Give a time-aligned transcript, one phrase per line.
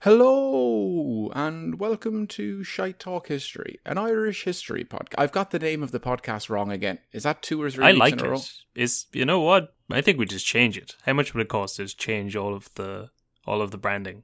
[0.00, 5.16] Hello and welcome to Shite Talk History, an Irish history podcast.
[5.18, 7.00] I've got the name of the podcast wrong again.
[7.10, 7.84] Is that two or three?
[7.84, 8.36] I like in a row?
[8.36, 8.52] it.
[8.76, 9.74] Is you know what?
[9.90, 10.94] I think we just change it.
[11.02, 13.10] How much would it cost to just change all of the
[13.44, 14.22] all of the branding?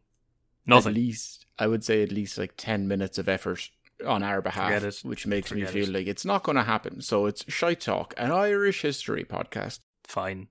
[0.64, 0.90] Nothing.
[0.90, 3.68] At least I would say at least like ten minutes of effort
[4.06, 5.00] on our behalf, Forget it.
[5.02, 5.92] which makes me feel it.
[5.92, 7.00] like it's not going to happen.
[7.00, 9.80] So it's Shite Talk, an Irish history podcast.
[10.04, 10.46] Fine.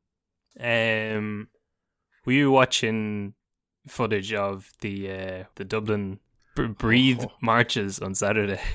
[0.59, 1.47] Um,
[2.25, 3.35] were you watching
[3.87, 6.19] footage of the uh, the Dublin
[6.55, 7.31] b- breathe Oh.
[7.41, 8.61] marches on Saturday?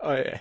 [0.00, 0.40] Oh yeah.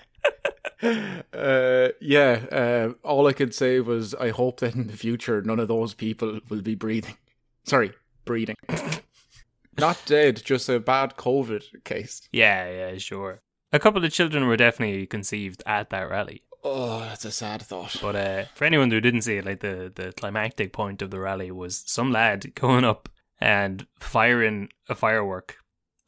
[1.33, 5.59] uh, yeah, uh, all I could say was I hope that in the future none
[5.59, 7.15] of those people will be breathing.
[7.63, 7.93] Sorry,
[8.25, 8.57] breathing.
[9.79, 12.21] Not dead, just a bad COVID case.
[12.31, 13.41] yeah, yeah, sure.
[13.71, 16.43] A couple of children were definitely conceived at that rally.
[16.63, 17.97] Oh, that's a sad thought.
[18.01, 21.19] But uh, for anyone who didn't see it, like the, the climactic point of the
[21.19, 23.09] rally was some lad going up
[23.43, 25.57] and firing a firework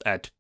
[0.05, 0.31] at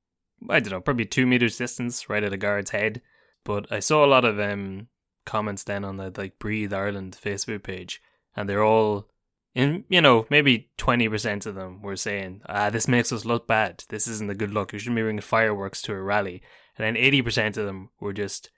[0.49, 3.01] I don't know, probably two meters distance, right at a guard's head.
[3.43, 4.87] But I saw a lot of um
[5.25, 8.01] comments then on the like Breathe Ireland Facebook page,
[8.35, 9.09] and they're all
[9.53, 13.45] in you know maybe twenty percent of them were saying, ah, this makes us look
[13.45, 13.83] bad.
[13.89, 14.71] This isn't a good look.
[14.71, 16.41] You shouldn't be bringing fireworks to a rally.
[16.77, 18.49] And then eighty percent of them were just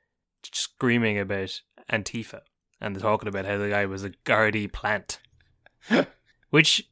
[0.44, 1.60] screaming about
[1.92, 2.42] Antifa
[2.80, 5.20] and they're talking about how the guy was a Gardaí plant.
[6.50, 6.90] Which,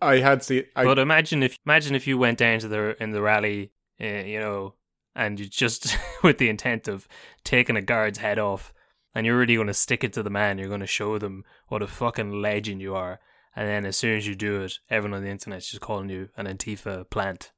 [0.00, 0.64] I had seen.
[0.76, 4.06] I, but imagine if imagine if you went down to the in the rally, uh,
[4.06, 4.74] you know,
[5.14, 7.08] and you just with the intent of
[7.44, 8.72] taking a guard's head off,
[9.14, 10.58] and you're really going to stick it to the man.
[10.58, 13.20] You're going to show them what a fucking legend you are,
[13.56, 16.28] and then as soon as you do it, everyone on the internet's just calling you
[16.36, 17.52] an Antifa plant.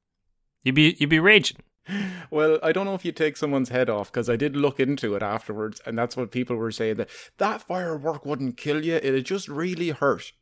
[0.62, 1.58] You'd be you'd be raging.
[2.30, 5.14] well, I don't know if you take someone's head off because I did look into
[5.14, 9.26] it afterwards, and that's what people were saying that that firework wouldn't kill you; it'd
[9.26, 10.32] just really hurt.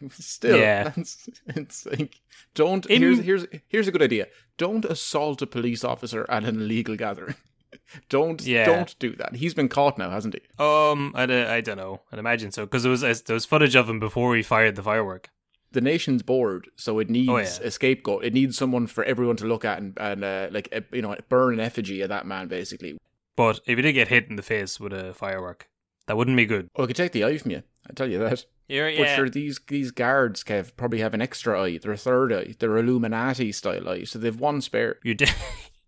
[0.10, 0.90] Still, Yeah.
[0.96, 2.20] that's, it's like
[2.54, 2.86] don't.
[2.86, 4.26] In- here's here's here's a good idea.
[4.56, 7.34] Don't assault a police officer at an illegal gathering.
[8.08, 8.64] don't Yeah.
[8.66, 9.36] don't do that.
[9.36, 10.40] He's been caught now, hasn't he?
[10.62, 12.00] Um, I don't know.
[12.12, 14.82] I'd imagine so because there was there was footage of him before he fired the
[14.82, 15.30] firework.
[15.72, 17.44] The nation's bored, so it needs Oh, yeah.
[17.62, 18.24] a scapegoat.
[18.24, 21.54] It needs someone for everyone to look at and and uh, like you know burn
[21.54, 22.98] an effigy of that man, basically.
[23.36, 25.68] But if he did get hit in the face with a firework,
[26.10, 26.68] that wouldn't be good.
[26.74, 27.62] Oh, I could take the eye from you.
[27.88, 28.44] I tell you that.
[28.66, 31.78] You're, But sure, these these guards, Kev, probably have an extra eye.
[31.78, 32.56] They're a third eye.
[32.58, 34.96] They're Illuminati style eye, so they've one spare.
[35.04, 35.32] You're dead.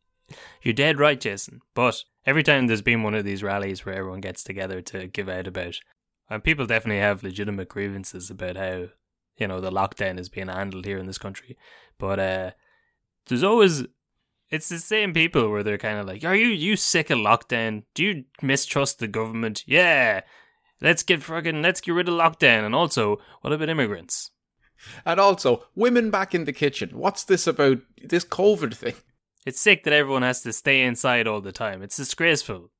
[0.62, 1.60] You're dead right, Jason.
[1.74, 5.28] But every time there's been one of these rallies where everyone gets together to give
[5.28, 5.80] out about,
[6.30, 8.90] and people definitely have legitimate grievances about how
[9.38, 11.58] you know the lockdown is being handled here in this country.
[11.98, 12.50] But uh,
[13.26, 13.86] there's always
[14.52, 17.84] it's the same people where they're kind of like, "Are you you sick of lockdown?
[17.94, 19.64] Do you mistrust the government?
[19.66, 20.20] Yeah,
[20.82, 22.64] let's get fucking let's get rid of lockdown.
[22.64, 24.30] And also, what about immigrants?
[25.06, 26.90] And also, women back in the kitchen.
[26.92, 27.78] What's this about?
[28.04, 28.94] This COVID thing?
[29.44, 31.82] It's sick that everyone has to stay inside all the time.
[31.82, 32.70] It's disgraceful.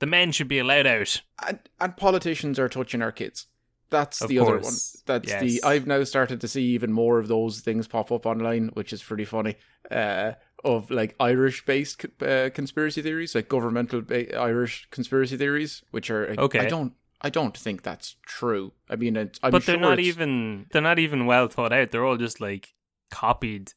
[0.00, 1.22] The men should be allowed out.
[1.46, 3.46] And and politicians are touching our kids.
[3.90, 4.74] That's Of the other one.
[5.06, 5.40] That's yes.
[5.40, 5.62] the.
[5.62, 9.02] I've now started to see even more of those things pop up online, which is
[9.02, 9.56] pretty funny.
[9.90, 10.32] Uh,
[10.64, 16.60] of like Irish-based uh, conspiracy theories, like governmental ba- Irish conspiracy theories, which are Okay.
[16.60, 16.92] I don't.
[17.24, 18.72] I don't think that's true.
[18.90, 21.90] I mean, it's, I'm but they're not it's- even they're not even well thought out.
[21.90, 22.74] They're all just like
[23.10, 23.72] copied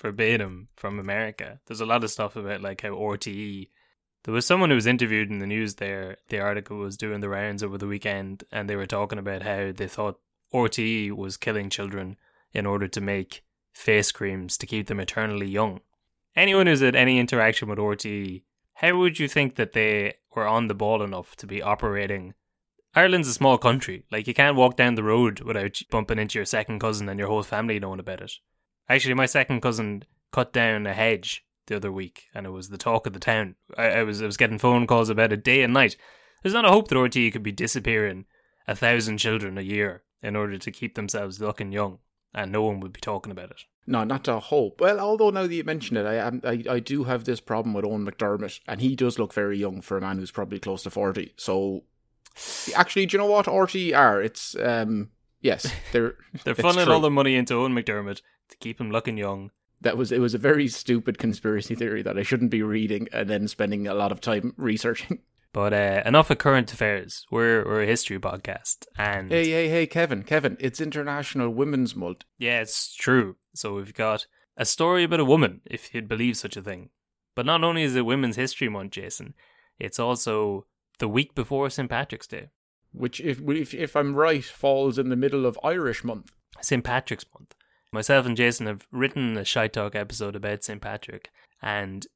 [0.00, 1.60] verbatim from America.
[1.66, 3.68] There's a lot of stuff about like how RTE.
[4.24, 6.16] There was someone who was interviewed in the news there.
[6.28, 9.72] The article was doing the rounds over the weekend, and they were talking about how
[9.74, 10.18] they thought
[10.52, 12.16] RTE was killing children
[12.52, 13.42] in order to make
[13.72, 15.80] face creams to keep them eternally young.
[16.36, 18.42] Anyone who's had any interaction with RTE,
[18.74, 22.34] how would you think that they were on the ball enough to be operating?
[22.94, 24.04] Ireland's a small country.
[24.10, 27.28] Like, you can't walk down the road without bumping into your second cousin and your
[27.28, 28.32] whole family knowing about it.
[28.88, 32.78] Actually, my second cousin cut down a hedge the other week, and it was the
[32.78, 33.56] talk of the town.
[33.76, 35.96] I, I was I was getting phone calls about it day and night.
[36.42, 38.26] There's not a hope that RTE could be disappearing
[38.66, 41.98] a thousand children a year in order to keep themselves looking young,
[42.34, 43.62] and no one would be talking about it.
[43.90, 44.82] No, not to hope.
[44.82, 47.72] Well, although now that you mention it, I am I, I do have this problem
[47.72, 50.82] with Owen McDermott, and he does look very young for a man who's probably close
[50.82, 51.32] to forty.
[51.36, 51.84] So,
[52.76, 54.20] actually, do you know what RTE are?
[54.20, 55.08] It's um
[55.40, 58.20] yes, they're They're funneling all their money into Owen McDermott
[58.50, 59.50] to keep him looking young.
[59.80, 63.28] that was it was a very stupid conspiracy theory that I shouldn't be reading and
[63.30, 65.20] then spending a lot of time researching.
[65.52, 67.24] But uh, enough of current affairs.
[67.30, 72.24] We're we're a history podcast, and hey, hey, hey, Kevin, Kevin, it's International Women's Month.
[72.38, 73.36] yeah, it's true.
[73.54, 76.90] So we've got a story about a woman, if you'd believe such a thing.
[77.34, 79.34] But not only is it Women's History Month, Jason,
[79.78, 80.66] it's also
[80.98, 82.50] the week before St Patrick's Day,
[82.92, 86.32] which, if if if I'm right, falls in the middle of Irish Month.
[86.60, 87.54] St Patrick's Month.
[87.90, 91.30] Myself and Jason have written a Shy Talk episode about St Patrick,
[91.62, 92.06] and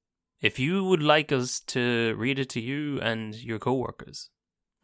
[0.42, 4.28] if you would like us to read it to you and your co-workers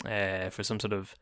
[0.06, 1.14] uh, for some sort of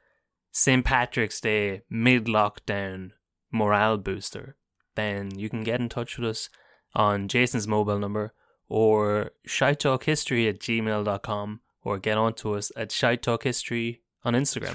[0.53, 3.13] St Patrick's Day mid-lockdown
[3.51, 4.57] morale booster,
[4.95, 6.51] then you can get in touch with us
[6.95, 8.35] on Jason's mobile number
[8.69, 14.69] or shytalkhistory at gmail.com or get on to us at shytalkhistory on Instagram.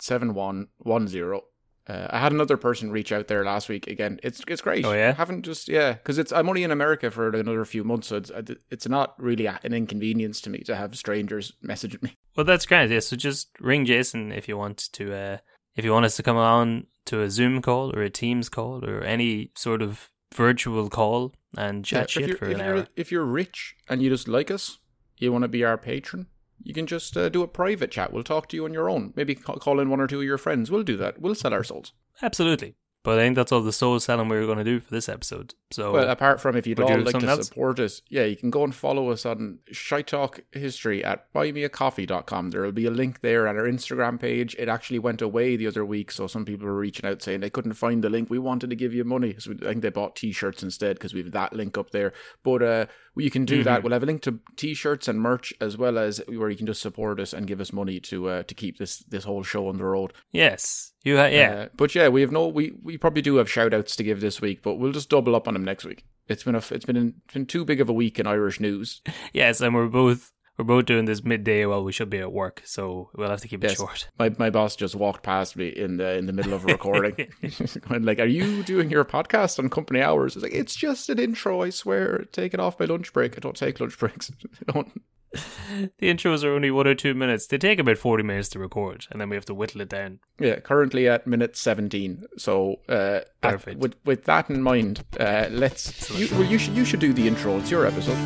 [0.00, 1.42] 314-578-7110.
[1.88, 4.20] Uh, I had another person reach out there last week again.
[4.22, 4.84] It's it's great.
[4.84, 5.10] Oh, yeah?
[5.10, 8.16] I haven't just yeah because it's I'm only in America for another few months, so
[8.16, 8.30] it's
[8.70, 12.14] it's not really an inconvenience to me to have strangers messaging me.
[12.36, 12.88] Well, that's great.
[12.88, 15.12] Yeah, so just ring Jason if you want to.
[15.12, 15.38] Uh,
[15.74, 18.84] if you want us to come on to a Zoom call or a Teams call
[18.84, 22.64] or any sort of virtual call and chat Yeah, if shit you're, for if an
[22.64, 22.86] you're, hour.
[22.94, 24.78] If you're rich and you just like us,
[25.16, 26.28] you want to be our patron,
[26.62, 28.12] you can just uh, do a private chat.
[28.12, 29.12] We'll talk to you on your own.
[29.16, 30.70] Maybe call in one or two of your friends.
[30.70, 31.20] We'll do that.
[31.20, 31.92] We'll sell our souls.
[32.22, 32.74] Absolutely.
[33.04, 35.08] But I think that's all the soul selling we were going to do for this
[35.08, 35.54] episode.
[35.70, 37.48] So Well, apart from if you'd Would you all like to else?
[37.48, 42.50] support us, yeah, you can go and follow us on Shy Talk History at buymeacoffee.com.
[42.50, 44.56] There will be a link there on our Instagram page.
[44.58, 47.50] It actually went away the other week, so some people were reaching out saying they
[47.50, 48.30] couldn't find the link.
[48.30, 49.34] We wanted to give you money.
[49.38, 52.12] So I think they bought t shirts instead because we have that link up there.
[52.42, 52.86] But uh,
[53.16, 53.64] you can do Mm-hmm.
[53.64, 53.82] that.
[53.82, 56.66] We'll have a link to t shirts and merch as well as where you can
[56.66, 59.68] just support us and give us money to uh, to keep this, this whole show
[59.68, 60.12] on the road.
[60.32, 61.50] yes, you ha- yeah.
[61.52, 64.20] Uh, but yeah, we have no we we probably do have shout outs to give
[64.20, 66.04] this week, but we'll just double up on them next week.
[66.28, 69.00] It's been a it's been it's been too big of a week in Irish news.
[69.32, 72.62] yes, and we're both we're both doing this midday while we should be at work,
[72.64, 73.76] so we'll have to keep it Yes.
[73.76, 74.08] short.
[74.18, 77.14] My my boss just walked past me in the in the middle of a recording.
[77.88, 81.18] Going like, "Are you doing your podcast on company hours?" It's like, "It's just an
[81.18, 82.24] intro, I swear.
[82.32, 83.36] Take it off my lunch break.
[83.36, 84.30] I don't take lunch breaks."
[84.68, 85.00] I don't.
[85.32, 87.46] The intros are only one or two minutes.
[87.46, 90.20] They take about forty minutes to record, and then we have to whittle it down.
[90.40, 92.24] Yeah, currently at minute 17.
[92.38, 96.84] So, uh, at- with with that in mind, uh, let's you, well, you should you
[96.86, 97.58] should do the intro.
[97.58, 98.16] It's your episode.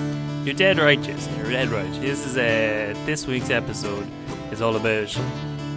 [0.47, 1.35] You're dead right, Jason.
[1.37, 1.90] You're dead right.
[2.00, 4.06] This is uh, this week's episode
[4.52, 5.16] is all about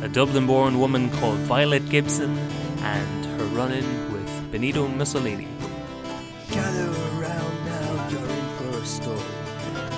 [0.04, 2.38] a Dublin-born woman called Violet Gibson
[2.82, 5.48] and her run-in with Benito Mussolini.
[6.52, 9.22] Gather around now, you're in for a story.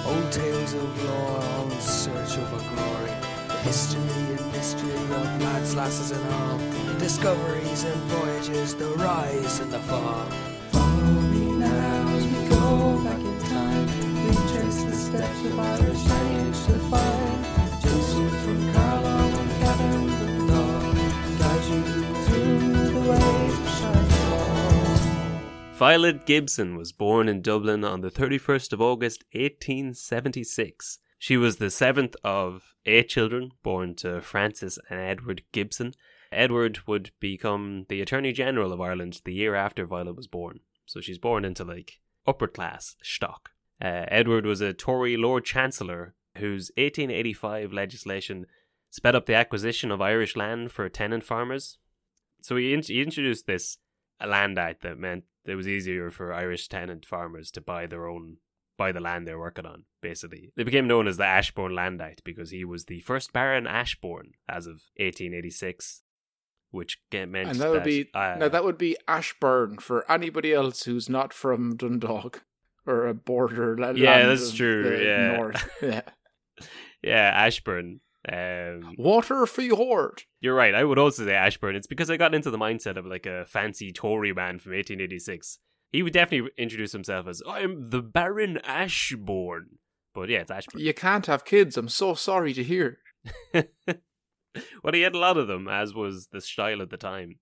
[0.07, 3.11] Old tales of lore, in search of a glory.
[3.49, 4.01] The history
[4.35, 6.57] and mystery of lads, lasses, and all.
[6.97, 10.25] Discoveries and voyages, the rise and the fall.
[10.71, 13.85] Follow me now as we go back in time.
[14.25, 16.56] We trace the steps of Irish lineage
[25.77, 30.97] Violet Gibson was born in Dublin on the 31st of August 1876.
[31.19, 35.93] She was the seventh of eight children born to Frances and Edward Gibson.
[36.31, 40.61] Edward would become the Attorney General of Ireland the year after Violet was born.
[40.87, 43.51] So she's born into like upper class stock.
[43.79, 48.47] Uh, Edward was a Tory Lord Chancellor whose 1885 legislation
[48.89, 51.77] sped up the acquisition of Irish land for tenant farmers.
[52.41, 53.77] So he, int- he introduced this
[54.19, 58.07] a land act that meant it was easier for Irish tenant farmers to buy their
[58.07, 58.37] own
[58.77, 60.51] buy the land they're working on, basically.
[60.55, 64.33] They became known as the Ashbourne Land Act because he was the first Baron Ashbourne
[64.47, 66.03] as of 1886,
[66.71, 70.83] which meant and that would be uh, now that would be Ashburn for anybody else
[70.83, 72.43] who's not from Dundalk
[72.85, 75.35] or a border Yeah, that's true, yeah.
[75.35, 75.69] north.
[75.81, 76.01] Yeah.
[77.03, 77.99] yeah Ashburn.
[78.31, 80.23] Um, Water for your Horde.
[80.41, 80.75] You're right.
[80.75, 81.75] I would also say Ashburn.
[81.75, 85.59] It's because I got into the mindset of like a fancy Tory man from 1886.
[85.91, 89.79] He would definitely introduce himself as I'm the Baron Ashbourne.
[90.13, 90.81] But yeah, it's Ashburn.
[90.81, 91.77] You can't have kids.
[91.77, 92.99] I'm so sorry to hear.
[93.53, 97.35] well, he had a lot of them, as was the style at the time.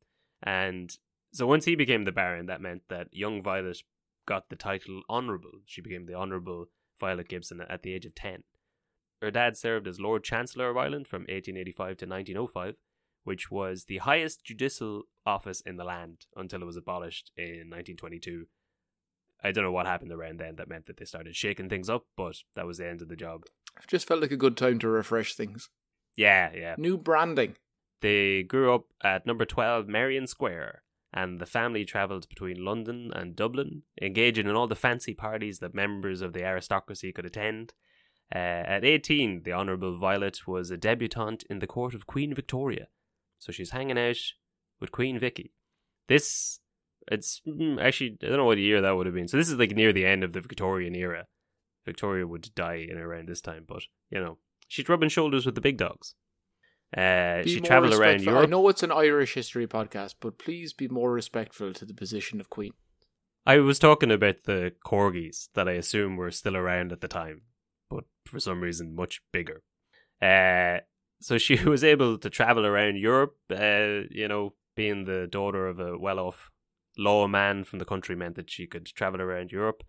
[0.44, 0.96] And
[1.34, 3.82] so once he became the Baron, that meant that young Violet
[4.27, 5.62] got the title Honourable.
[5.65, 6.68] She became the Honourable
[7.00, 8.44] Violet Gibson at the age of 10.
[9.25, 12.75] Her dad served as Lord Chancellor of Ireland from 1885 to 1905,
[13.24, 18.46] which was the highest judicial office in the land until it was abolished in 1922.
[19.44, 22.05] I don't know what happened around then that meant that they started shaking things up,
[22.15, 23.46] but that was the end of the job.
[23.82, 25.72] It just felt like a good time to refresh things.
[26.15, 26.75] Yeah, yeah.
[26.77, 27.55] New branding.
[28.01, 33.36] They grew up at number 12 Merrion Square, and the family travelled between London and
[33.36, 37.74] Dublin, engaging in all the fancy parties that members of the aristocracy could attend.
[38.34, 42.88] Uh, at 18, the Honourable Violet was a debutante in the court of Queen Victoria,
[43.38, 44.17] so she's hanging out
[44.79, 45.53] with Queen Vicky.
[46.08, 46.60] This,
[47.12, 49.27] it's mm, actually, I don't know what year that would have been.
[49.27, 51.27] So this is like near the end of the Victorian era.
[51.86, 55.62] Victoria would die in around this time, but, you know, she's rubbing shoulders with the
[55.62, 56.15] big dogs.
[56.96, 58.24] Uh, she travelled around.
[58.24, 58.44] Europe.
[58.44, 62.39] I know it's an Irish history podcast, but please be more respectful to the position
[62.39, 62.72] of Queen.
[63.46, 67.41] I was talking about the corgis that I assume were still around at the time,
[67.89, 69.62] but for some reason much bigger.
[70.22, 70.80] Uh,
[71.22, 73.36] so she was able to travel around Europe.
[73.50, 76.50] Uh, you know, being the daughter of a well-off
[76.98, 79.84] lawman from the country meant that she could travel around Europe.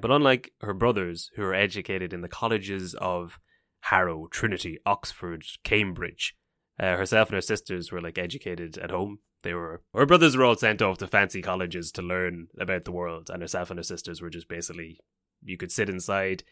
[0.00, 3.38] But unlike her brothers, who were educated in the colleges of
[3.82, 6.36] Harrow, Trinity, Oxford, Cambridge,
[6.78, 9.18] uh, herself and her sisters were like educated at home.
[9.42, 12.92] They were her brothers were all sent off to fancy colleges to learn about the
[12.92, 15.00] world, and herself and her sisters were just basically
[15.42, 16.42] you could sit inside.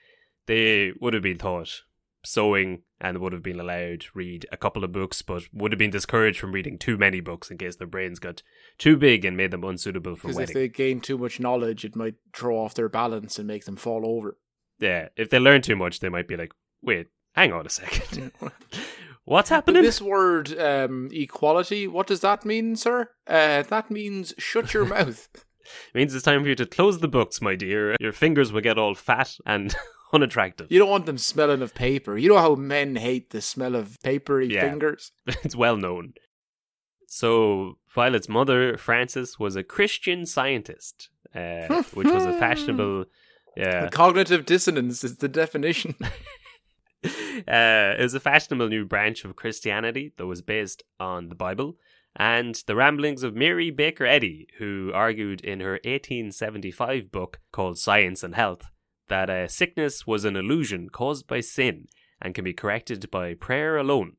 [0.49, 1.83] They would have been taught
[2.25, 5.90] sewing and would have been allowed read a couple of books, but would have been
[5.90, 8.43] discouraged from reading too many books in case their brains got
[8.78, 11.95] too big and made them unsuitable for Because if they gain too much knowledge, it
[11.95, 14.37] might throw off their balance and make them fall over.
[14.81, 16.52] Yeah, if they learn too much, they might be like,
[16.83, 18.33] "Wait, hang on a second,
[19.25, 23.11] what's happening?" this word um, equality, what does that mean, sir?
[23.26, 25.28] Uh, that means shut your mouth.
[25.35, 27.97] it means it's time for you to close the books, my dear.
[28.00, 29.75] Your fingers will get all fat and
[30.12, 30.67] unattractive.
[30.71, 32.17] You don't want them smelling of paper.
[32.17, 34.69] You know how men hate the smell of papery Yeah.
[34.69, 35.12] fingers?
[35.27, 36.15] it's well known.
[37.07, 43.05] So Violet's mother, Frances, was a Christian scientist, uh, which was a fashionable.
[43.57, 45.97] Yeah, The cognitive dissonance is the definition.
[46.03, 47.11] uh,
[47.99, 51.77] it was a fashionable new branch of Christianity that was based on the Bible
[52.15, 58.23] and the ramblings of Mary Baker Eddy, who argued in her 1875 book called Science
[58.23, 58.62] and Health
[59.09, 61.87] that uh, sickness was an illusion caused by sin
[62.21, 64.17] and can be corrected by prayer alone.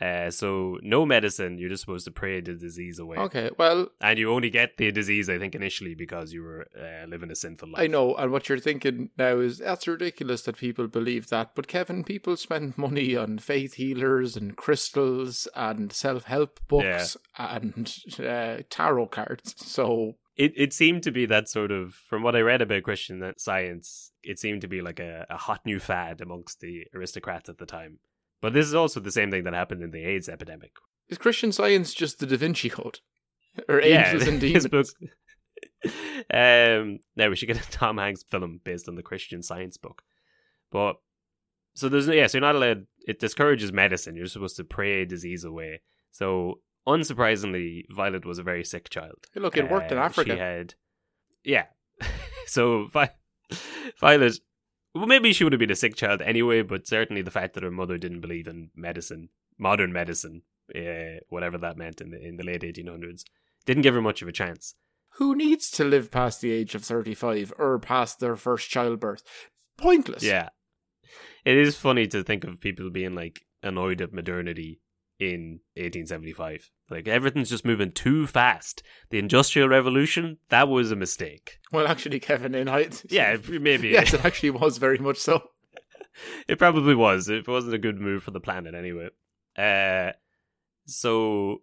[0.00, 3.18] Uh, so no medicine, you're just supposed to pray the disease away.
[3.18, 7.06] okay, well, And you only get the disease, I think, initially because you were uh,
[7.06, 7.82] living a sinful life.
[7.82, 11.54] I know, and what you're thinking now is that's ridiculous that people believe that.
[11.54, 17.94] But Kevin, people spend money on faith healers and crystals and self help books and
[18.18, 19.54] uh, tarot cards.
[19.58, 23.32] So it it seemed to be that sort of from what I read about Christian
[23.38, 27.58] science, it seemed to be like a, a hot new fad amongst the aristocrats at
[27.58, 27.98] the time.
[28.40, 30.72] But this is also the same thing that happened in the AIDS epidemic.
[31.08, 33.00] is Christian science just the Da Vinci Code?
[33.68, 34.64] Or Yeah, angels and demons?
[34.64, 34.86] his book.
[36.32, 40.02] um, now we should get a Tom Hanks film based on the Christian Science book.
[40.70, 40.96] But
[41.74, 42.86] so there's yeah, so you're not allowed.
[43.06, 44.14] It discourages medicine.
[44.16, 45.80] You're supposed to pray disease away.
[46.10, 49.26] So unsurprisingly, Violet was a very sick child.
[49.34, 50.32] Hey, look, it worked in Uh, Africa.
[50.32, 50.74] She had,
[51.44, 51.66] yeah.
[52.46, 53.10] so Vi-
[54.00, 54.38] Violet,
[54.94, 57.62] well, maybe she would have been a sick child anyway, but certainly the fact that
[57.62, 60.42] her mother didn't believe in medicine, modern medicine,
[60.74, 63.22] uh, whatever that meant in the in the late 1800s,
[63.66, 64.74] didn't give her much of a chance.
[65.14, 69.22] Who needs to live past the age of 35 or past their first childbirth?
[69.76, 70.22] Pointless.
[70.22, 70.50] Yeah,
[71.44, 74.80] it is funny to think of people being like annoyed at modernity
[75.20, 76.70] in 1875.
[76.88, 78.82] Like everything's just moving too fast.
[79.10, 81.58] The Industrial Revolution that was a mistake.
[81.70, 83.04] Well, actually, Kevin, in height.
[83.10, 83.88] Yeah, maybe.
[83.90, 85.42] yes, it actually was very much so.
[86.48, 87.28] it probably was.
[87.28, 89.10] It wasn't a good move for the planet anyway.
[89.56, 90.12] Uh,
[90.86, 91.58] so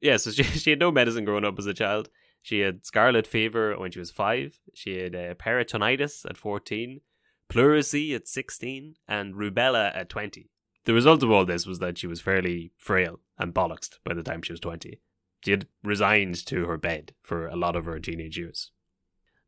[0.00, 2.08] yeah, so she she had no medicine growing up as a child.
[2.40, 4.58] She had scarlet fever when she was five.
[4.74, 7.02] She had uh, peritonitis at fourteen,
[7.48, 10.50] pleurisy at sixteen, and rubella at twenty.
[10.84, 14.22] The result of all this was that she was fairly frail and bollocksed by the
[14.22, 15.00] time she was twenty.
[15.44, 18.70] She had resigned to her bed for a lot of her teenage years,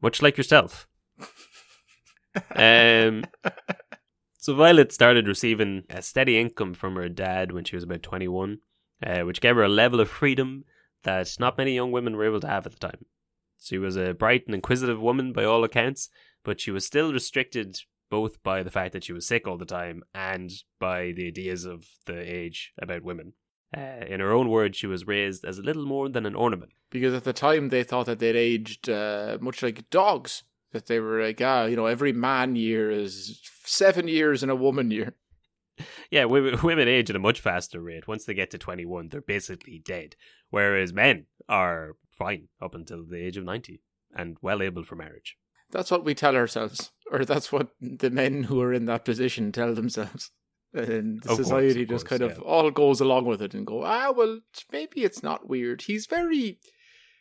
[0.01, 0.89] much like yourself.
[2.57, 3.25] um,
[4.39, 8.59] so Violet started receiving a steady income from her dad when she was about 21,
[9.05, 10.65] uh, which gave her a level of freedom
[11.05, 13.07] that not many young women were able to have at the time.
[13.63, 16.11] She was a bright and inquisitive woman by all accounts,
[16.43, 17.79] but she was still restricted
[18.15, 21.65] both by the fact that she was sick all the time and by the ideas
[21.65, 23.33] of the age about women.
[23.77, 26.71] Uh, in her own words, she was raised as a little more than an ornament.
[26.93, 30.45] Because at the time they thought that they'd aged uh, much like dogs.
[30.71, 34.55] That they were like, ah, you know, every man year is seven years in a
[34.55, 35.17] woman year.
[36.09, 38.07] Yeah, women, women age at a much faster rate.
[38.07, 40.15] Once they get to 21, they're basically dead.
[40.51, 43.81] Whereas men are fine up until the age of 90
[44.15, 45.37] and well able for marriage.
[45.73, 49.53] That's what we tell ourselves, or that's what the men who are in that position
[49.53, 50.31] tell themselves.
[50.77, 53.55] And the Of course, society of just course, kind of all goes along with it
[53.55, 54.41] and go, ah, well,
[54.73, 55.83] maybe it's not weird.
[55.83, 56.59] He's very,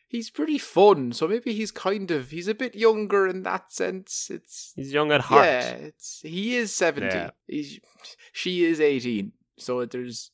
[0.07, 4.31] he's pretty fun, so maybe he's kind of, he's a bit younger in that sense.
[4.31, 5.45] It's He's young at heart.
[5.45, 7.15] yeah, it's he is seventy.
[7.15, 7.29] Yeah.
[7.45, 7.79] He's,
[8.31, 9.33] she is eighteen.
[9.59, 10.31] So there's,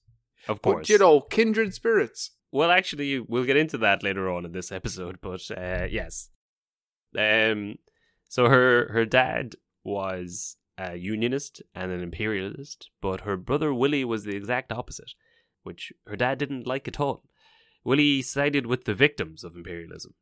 [0.48, 0.90] Of course, but course.
[0.90, 2.32] you know, kindred spirits.
[2.54, 6.30] Well, actually, we'll get into that later on in this episode, but uh, yes.
[7.18, 7.80] Um,
[8.30, 14.24] so her her dad was a unionist and an imperialist, but her brother Willie was
[14.24, 15.12] the exact opposite,
[15.64, 17.26] which her dad didn't like at all.
[17.84, 20.14] Willie sided with the victims of imperialism.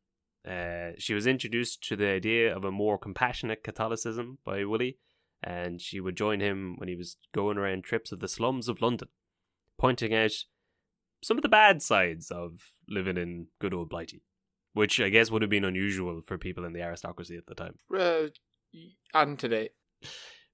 [0.48, 4.98] Uh, she was introduced to the idea of a more compassionate Catholicism by Willie,
[5.42, 8.80] and she would join him when he was going around trips of the slums of
[8.80, 9.08] London,
[9.78, 10.32] pointing out
[11.22, 14.22] some of the bad sides of living in good old Blighty,
[14.72, 17.74] which I guess would have been unusual for people in the aristocracy at the time.
[17.96, 18.28] Uh,
[19.14, 19.70] and today,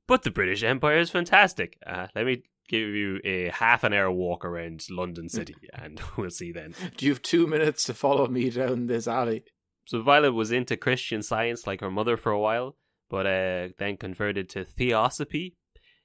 [0.07, 1.79] But the British Empire is fantastic.
[1.87, 6.31] Uh, let me give you a half an hour walk around London City, and we'll
[6.31, 6.75] see then.
[6.97, 9.45] do you have two minutes to follow me down this alley?
[9.87, 12.77] So Violet was into Christian science like her mother for a while,
[13.11, 15.57] but uh, then converted to Theosophy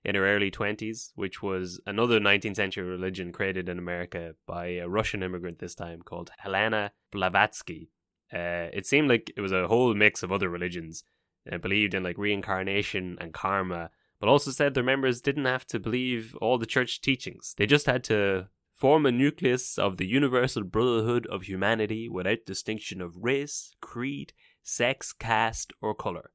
[0.04, 4.88] in her early 20s, which was another 19th century religion created in America by a
[4.90, 7.90] Russian immigrant this time called Helena Blavatsky.
[8.34, 11.04] Uh, it seemed like it was a whole mix of other religions,
[11.52, 13.90] uh, believed in like reincarnation and karma,
[14.20, 17.54] but also said their members didn't have to believe all the church teachings.
[17.58, 23.02] They just had to form a nucleus of the universal brotherhood of humanity without distinction
[23.02, 26.32] of race, creed, sex, caste, or color.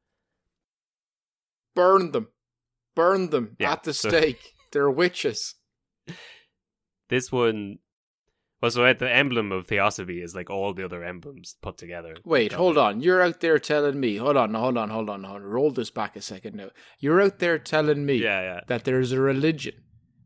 [1.74, 2.28] Burn them,
[2.94, 4.52] burn them Yeah, at the so- stake.
[4.72, 5.54] They're witches.
[7.10, 7.78] This one,
[8.64, 12.16] well, so at the emblem of Theosophy is like all the other emblems put together.
[12.24, 13.02] Wait, hold on.
[13.02, 14.16] You're out there telling me.
[14.16, 15.42] Hold on, hold on, hold on, hold on.
[15.42, 16.70] Roll this back a second now.
[16.98, 18.60] You're out there telling me Yeah, yeah.
[18.68, 19.74] that there's a religion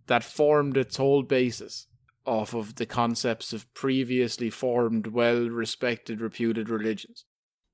[0.07, 1.88] that formed its whole basis
[2.24, 7.24] off of the concepts of previously formed, well respected, reputed religions.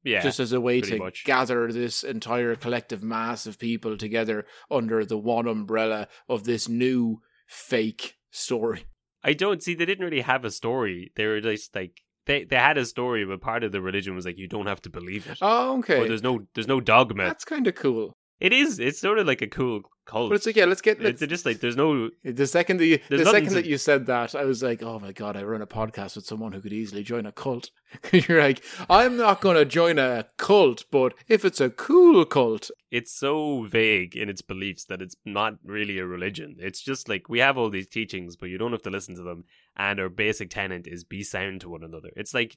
[0.03, 0.23] Yeah.
[0.23, 1.25] just as a way to much.
[1.27, 7.21] gather this entire collective mass of people together under the one umbrella of this new
[7.47, 8.87] fake story.
[9.25, 11.11] I don't see they didn't really have a story.
[11.17, 14.27] They were just like they they had a story, but part of the religion was
[14.27, 15.39] like you don't have to believe it.
[15.41, 16.01] Oh, okay.
[16.01, 17.25] Or there's no there's no dogma.
[17.25, 18.17] That's kind of cool.
[18.41, 18.79] It is.
[18.79, 20.29] It's sort of like a cool cult.
[20.31, 21.01] But it's like, yeah, let's get.
[21.01, 23.79] Let's, it's just like there's no the second that you, the second to- that you
[23.79, 26.61] said that, I was like, oh my god, I run a podcast with someone who
[26.61, 27.71] could easily join a cult.
[28.13, 32.71] You're like, I'm not going to join a cult, but if it's a cool cult,
[32.91, 36.57] it's so vague in its beliefs that it's not really a religion.
[36.59, 39.23] It's just like we have all these teachings, but you don't have to listen to
[39.23, 39.45] them.
[39.77, 42.11] And our basic tenet is be sound to one another.
[42.17, 42.57] It's like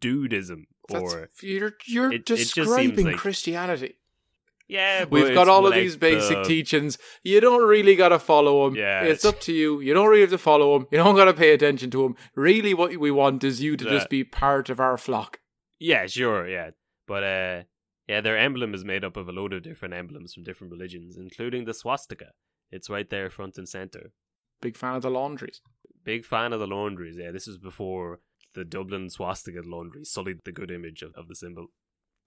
[0.00, 3.96] dudism that's, or you're you're it- it describing like- Christianity.
[4.68, 5.00] Yeah.
[5.04, 6.98] but We've got all of these basic the- teachings.
[7.22, 8.76] You don't really got to follow them.
[8.76, 9.80] Yeah, it's it's- up to you.
[9.80, 10.86] You don't really have to follow them.
[10.92, 12.14] You don't got to pay attention to them.
[12.34, 13.90] Really, what we want is you to Yeah.
[13.90, 15.40] just be part of our flock.
[15.78, 16.70] Yeah, sure, yeah.
[17.06, 17.62] But uh
[18.08, 21.16] yeah, their emblem is made up of a load of different emblems from different religions,
[21.16, 22.32] including the swastika.
[22.70, 24.12] It's right there front and center.
[24.62, 25.60] Big fan of the laundries.
[26.04, 27.30] Big fan of the laundries, yeah.
[27.30, 28.20] This was before
[28.54, 31.66] the Dublin swastika laundry sullied the good image of, of the symbol.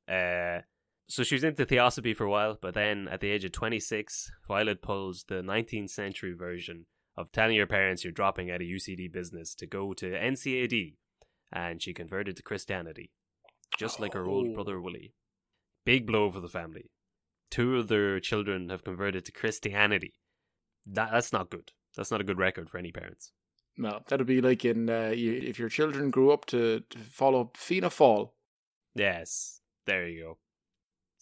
[0.08, 0.60] Uh
[1.07, 4.31] so she was into theosophy for a while, but then at the age of 26,
[4.47, 6.85] Violet pulls the 19th century version
[7.17, 10.95] of telling your parents you're dropping out of UCD business to go to NCAD,
[11.51, 13.11] and she converted to Christianity,
[13.77, 14.29] just like her Oh.
[14.31, 15.13] old brother Willie.
[15.85, 16.91] Big blow for the family.
[17.49, 20.13] Two of their children have converted to Christianity.
[20.85, 21.71] That, that's not good.
[21.97, 23.33] That's not a good record for any parents.
[23.77, 27.51] No, that'd be like in uh, you, if your children grew up to, to follow
[27.55, 28.31] Fianna Fáil.
[28.95, 30.37] Yes, there you go.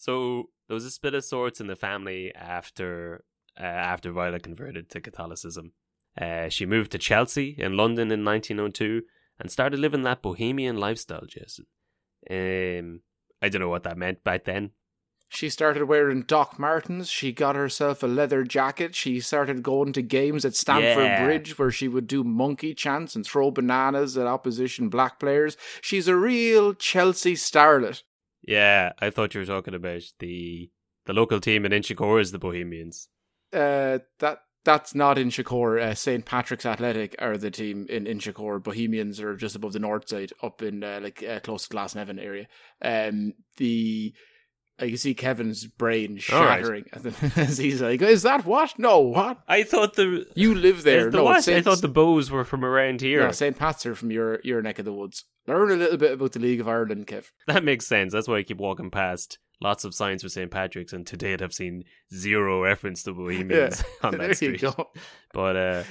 [0.00, 3.22] So there was a split of sorts in the family after
[3.60, 5.72] uh, after Violet converted to Catholicism.
[6.18, 9.02] Uh, she moved to Chelsea in London in 1902
[9.38, 11.66] and started living that bohemian lifestyle, Jason.
[12.30, 13.02] Um,
[13.42, 14.70] I don't know what that meant back then.
[15.28, 17.10] She started wearing Doc Martens.
[17.10, 18.94] She got herself a leather jacket.
[18.94, 21.24] She started going to games at Stamford Yeah.
[21.24, 25.58] Bridge where she would do monkey chants and throw bananas at opposition black players.
[25.82, 28.02] She's a real Chelsea starlet.
[28.42, 30.70] Yeah, I thought you were talking about the
[31.06, 33.08] the local team in Inchicore is the Bohemians.
[33.52, 35.80] Uh, that that's not Inchicore.
[35.80, 38.62] Uh, St Patrick's Athletic are the team in Inchicore.
[38.62, 42.22] Bohemians are just above the north side, up in uh, like uh, close to Glasnevin
[42.22, 42.46] area.
[42.82, 44.14] Um, the
[44.80, 46.60] I can see Kevin's brain All right.
[46.60, 46.84] shattering
[47.36, 48.78] as he's like, "Is that what?
[48.78, 49.38] No, what?
[49.46, 51.10] I thought the You live there.
[51.10, 53.20] the no, I thought the bows were from around here.
[53.20, 55.24] no, St Pat's are from your your neck of the woods.
[55.46, 57.30] Learn a little bit about the League of Ireland, Kev.
[57.46, 58.12] That makes sense.
[58.12, 60.50] That's why I keep walking past lots of signs for St.
[60.50, 64.74] Patrick's, and to date I've seen zero reference to Bohemians on there that you street.
[65.34, 65.82] But uh,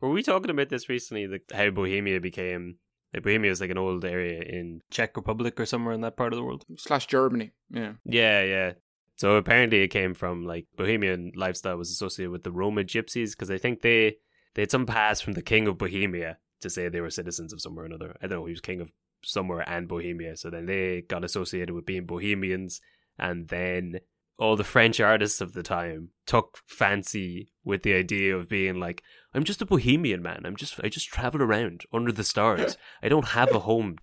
[0.00, 1.26] were we talking about this recently?
[1.26, 2.76] Like how Bohemia became
[3.12, 6.32] like Bohemia is like an old area in Czech Republic or somewhere in that part
[6.32, 6.64] of the world.
[6.78, 7.52] Slash Germany.
[7.70, 7.92] Yeah.
[8.04, 8.72] yeah, yeah.
[9.16, 13.50] So apparently it came from like Bohemian lifestyle was associated with the Roma gypsies because
[13.50, 14.16] I think they
[14.54, 17.60] they had some pass from the king of Bohemia to say they were citizens of
[17.60, 18.16] somewhere or another.
[18.22, 18.90] I don't know, he was king of
[19.24, 20.36] somewhere and Bohemia.
[20.36, 22.80] So then they got associated with being Bohemians
[23.18, 24.00] and then
[24.38, 29.02] all the French artists of the time took fancy with the idea of being like,
[29.34, 30.42] I'm just a bohemian man.
[30.44, 32.76] I'm just I just travel around under the stars.
[33.02, 33.96] I don't have a home.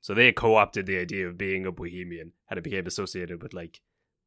[0.00, 3.80] So they co-opted the idea of being a bohemian and it became associated with like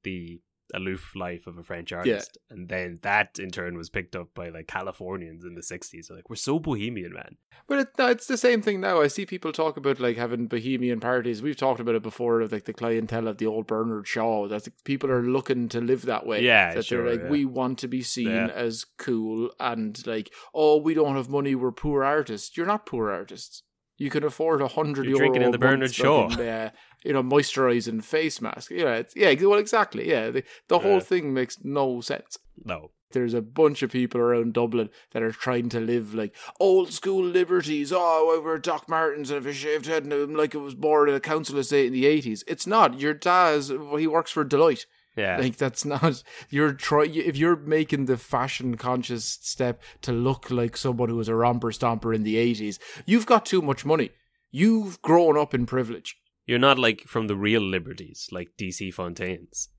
[0.03, 0.41] the
[0.73, 2.37] aloof life of a French artist.
[2.49, 6.07] And then that in turn was picked up by like Californians in the 60s.
[6.07, 7.37] They're like, we're so bohemian, man.
[7.67, 9.01] But it, no, it's the same thing now.
[9.01, 11.41] I see people talk about like having bohemian parties.
[11.41, 14.47] We've talked about it before of like the clientele of the old Bernard Shaw.
[14.47, 16.41] That people are looking to live that way.
[16.41, 17.29] Yeah, that sure, they're like yeah.
[17.29, 18.47] we want to be seen Yeah.
[18.47, 21.55] as cool and like oh we don't have money.
[21.55, 22.57] We're poor artists.
[22.57, 23.63] You're not poor artists.
[23.97, 26.27] You can afford a hundred You're drinking in the Bernard Shaw.
[26.27, 26.71] Uh,
[27.03, 28.71] you know, moisturizing face mask.
[28.71, 29.33] Yeah, it's, yeah.
[29.41, 30.09] Well, exactly.
[30.09, 32.91] Yeah, the, the whole thing makes no sense No.
[33.11, 37.23] there's a bunch of people around Dublin that are trying to live like old school
[37.23, 37.91] liberties.
[37.93, 40.75] Oh, I wear Doc Martens and have a shaved head and I'm like it was
[40.75, 42.43] born in a council estate in the eighties.
[42.47, 42.99] It's not.
[42.99, 44.85] Your dad's he works for Deloitte.
[45.15, 45.37] Yeah.
[45.37, 46.23] Like that's not.
[46.49, 51.27] You're try if you're making the fashion conscious step to look like someone who was
[51.27, 52.79] a romper stomper in the eighties.
[53.05, 54.09] You've got too much money.
[54.49, 56.15] You've grown up in privilege.
[56.45, 59.69] You're not like from the real liberties, like DC Fontaines.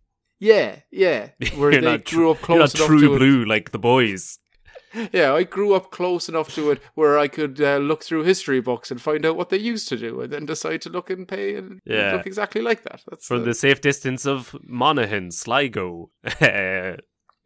[0.40, 1.30] Yeah, yeah.
[1.56, 3.18] Where you're they grew up You're not close enough true to it.
[3.18, 4.38] blue like the boys.
[5.12, 8.60] Yeah, I grew up close enough to it where I could uh, look through history
[8.60, 11.26] books and find out what they used to do, and then decide to look and
[11.26, 12.12] pay and Yeah.
[12.12, 13.02] look exactly like that.
[13.10, 16.10] That's From uh, the safe distance of Monaghan, Sligo.
[16.24, 16.96] I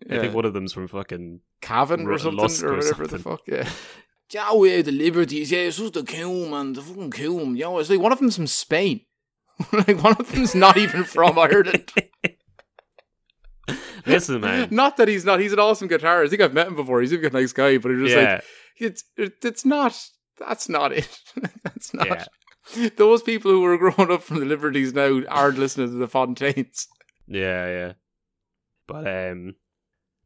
[0.07, 0.20] Yeah.
[0.20, 3.40] think one of them's from fucking Cavan or something Lusk or or whatever the fuck.
[3.46, 3.68] Yeah.
[4.31, 5.50] Yeah, we the liberties.
[5.50, 7.54] Yeah, it's just the Coombe and the fucking Coombe.
[7.54, 9.00] Know, it's like one of them's from Spain.
[9.73, 11.90] like one of them's not even from Ireland.
[14.07, 14.68] Listen, man.
[14.71, 15.40] not that he's not.
[15.40, 16.27] He's an awesome guitarist.
[16.27, 17.01] I think I've met him before.
[17.01, 18.35] He's even a good nice guy, but it's just yeah.
[18.35, 18.44] like
[18.79, 20.01] it's it's not.
[20.38, 21.18] That's not it.
[21.64, 22.29] that's not.
[22.77, 22.88] Yeah.
[22.97, 26.87] Those people who were growing up from the Liberties now aren't listening to the Fontaines.
[27.27, 27.92] Yeah, yeah.
[28.87, 29.57] But um,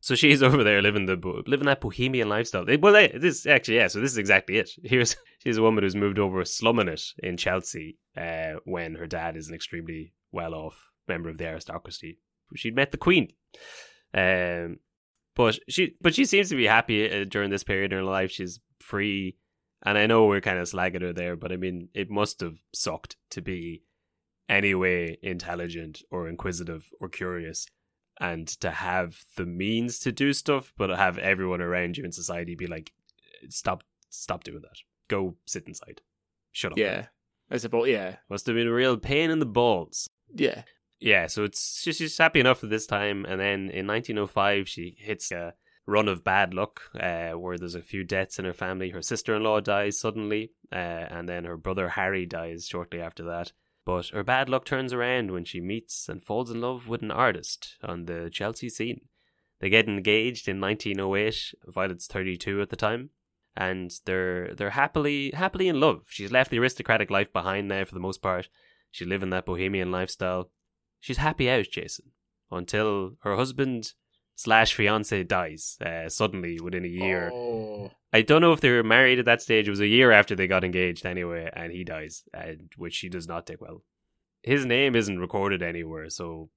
[0.03, 2.67] so she's over there living the living that bohemian lifestyle.
[2.81, 3.87] Well, this actually, yeah.
[3.87, 4.69] So this is exactly it.
[4.83, 9.37] Here's she's a woman who's moved over slumming it in Chelsea uh, when her dad
[9.37, 12.19] is an extremely well off member of the aristocracy.
[12.57, 13.29] She'd met the Queen.
[14.13, 14.81] Um,
[15.37, 18.33] but she but she seems to be happy uh, during this period in her life.
[18.33, 19.37] She's free,
[19.85, 22.57] and I know we're kind of slagging her there, but I mean, it must have
[22.75, 23.85] sucked to be
[24.49, 27.69] anyway intelligent or inquisitive or curious
[28.21, 32.55] and to have the means to do stuff but have everyone around you in society
[32.55, 32.93] be like
[33.49, 34.79] stop stop doing that.
[35.09, 36.01] Go sit inside.
[36.53, 36.79] Shut up.
[36.79, 37.07] Yeah,
[37.51, 37.89] I suppose.
[37.89, 40.09] Yeah, must have been a real pain in the balls.
[40.35, 40.63] Yeah.
[40.99, 44.97] yeah so it's just, she's happy enough at this time and then in 1905 she
[44.99, 45.53] hits a
[45.87, 48.91] run of bad luck uh, where there's a few deaths in her family.
[48.91, 53.53] Her sister-in-law dies suddenly uh, and then her brother harry dies shortly after that
[53.85, 57.11] but her bad luck turns around when she meets and falls in love with an
[57.11, 59.03] artist on the chelsea scene.
[59.61, 63.11] They get engaged in 1908 violet's 32 at the time
[63.57, 66.07] and they're they're happily happily in love.
[66.09, 68.49] She's left the aristocratic life behind now for the most part.
[68.91, 70.51] She's living that bohemian lifestyle.
[71.01, 72.13] She's happy out, Jason,
[72.51, 73.93] until her husband
[74.43, 77.31] slash fiance dies uh, suddenly within a year.
[77.33, 77.91] Oh.
[78.13, 79.67] I don't know if they were married at that stage.
[79.67, 83.09] It was a year after they got engaged anyway, and he dies, and which she
[83.09, 83.83] does not take well.
[84.43, 86.51] His name isn't recorded anywhere, so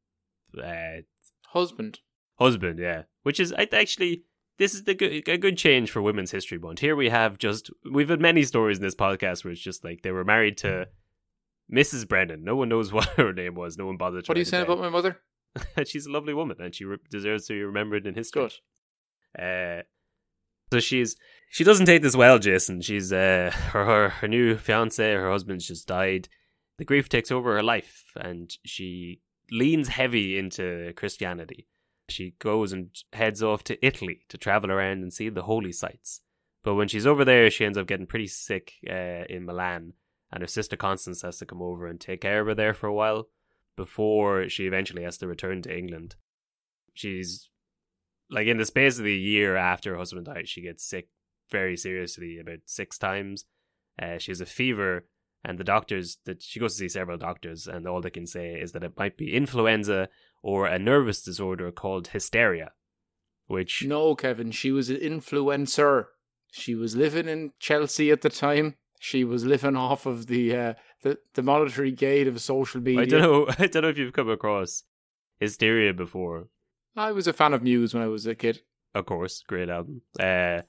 [0.61, 1.01] uh,
[1.47, 1.99] Husband.
[2.35, 4.23] husband, yeah, which is I actually
[4.57, 6.79] this is the good, a good change for Women's History Month.
[6.79, 10.01] Here we have just we've had many stories in this podcast where it's just like
[10.01, 10.87] they were married to
[11.71, 12.07] Mrs.
[12.07, 12.43] Brennan.
[12.43, 13.77] No one knows what her name was.
[13.77, 14.25] No one bothered.
[14.25, 15.19] to What are you saying about my mother?
[15.85, 18.49] she's a lovely woman and she re- deserves to be remembered in history.
[19.37, 19.41] Good.
[19.41, 19.83] Uh,
[20.71, 21.15] so she's
[21.49, 22.81] she doesn't take this well, Jason.
[22.81, 26.27] She's uh her her, her new fiance, her husband's just died.
[26.77, 31.67] The grief takes over her life, and she leans heavy into Christianity.
[32.09, 36.21] She goes and heads off to Italy to travel around and see the holy sites.
[36.63, 39.93] But when she's over there, she ends up getting pretty sick uh, in Milan,
[40.31, 42.87] and her sister Constance has to come over and take care of her there for
[42.87, 43.29] a while
[43.75, 46.15] before she eventually has to return to England.
[46.93, 47.49] She's
[48.29, 51.09] like in the space of the year after her husband died, she gets sick
[51.51, 53.45] very seriously about six times.
[54.01, 55.05] Uh, she has a fever,
[55.43, 58.53] and the doctors that she goes to see several doctors, and all they can say
[58.53, 60.09] is that it might be influenza
[60.41, 62.71] or a nervous disorder called hysteria,
[63.47, 66.05] which No, Kevin, she was an influencer.
[66.51, 68.75] She was living in Chelsea at the time.
[68.99, 70.73] She was living off of the uh,
[71.05, 73.01] the, the monetary gate of social media.
[73.01, 73.45] I don't know.
[73.59, 74.83] I don't know if you've come across
[75.39, 76.47] hysteria before.
[76.97, 78.61] I was a fan of Muse when I was a kid.
[78.95, 80.01] Of course, great album.
[80.19, 80.61] Uh,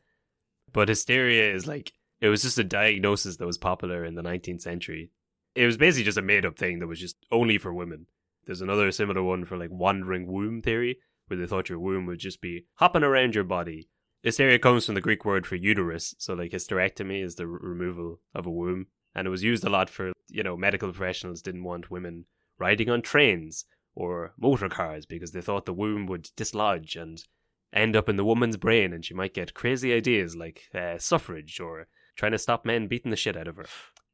[0.72, 4.60] but hysteria is like it was just a diagnosis that was popular in the 19th
[4.60, 5.10] century.
[5.54, 8.06] It was basically just a made up thing that was just only for women.
[8.44, 12.18] There's another similar one for like wandering womb theory, where they thought your womb would
[12.18, 13.88] just be hopping around your body.
[14.22, 18.20] Hysteria comes from the Greek word for uterus, so like hysterectomy is the r- removal
[18.34, 21.64] of a womb, and it was used a lot for you know medical professionals didn't
[21.64, 22.24] want women
[22.58, 27.24] riding on trains or motor cars because they thought the womb would dislodge and
[27.72, 31.60] end up in the woman's brain and she might get crazy ideas like uh, suffrage
[31.60, 31.86] or
[32.16, 33.66] trying to stop men beating the shit out of her.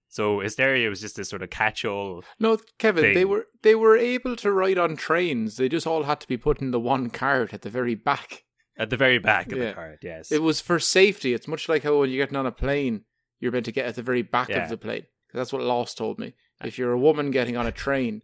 [0.08, 2.22] So hysteria was just this sort of catch-all.
[2.38, 5.56] No, Kevin, they were they were able to ride on trains.
[5.56, 8.44] They just all had to be put in the one cart at the very back.
[8.76, 9.68] At the very back of Yeah.
[9.68, 10.30] the card, yes.
[10.32, 11.32] It was for safety.
[11.34, 13.04] It's much like how when you're getting on a plane,
[13.40, 14.64] you're meant to get at the very back Yeah.
[14.64, 15.04] of the plane.
[15.32, 16.34] That's what Lost told me.
[16.62, 18.22] If you're a woman getting on a train,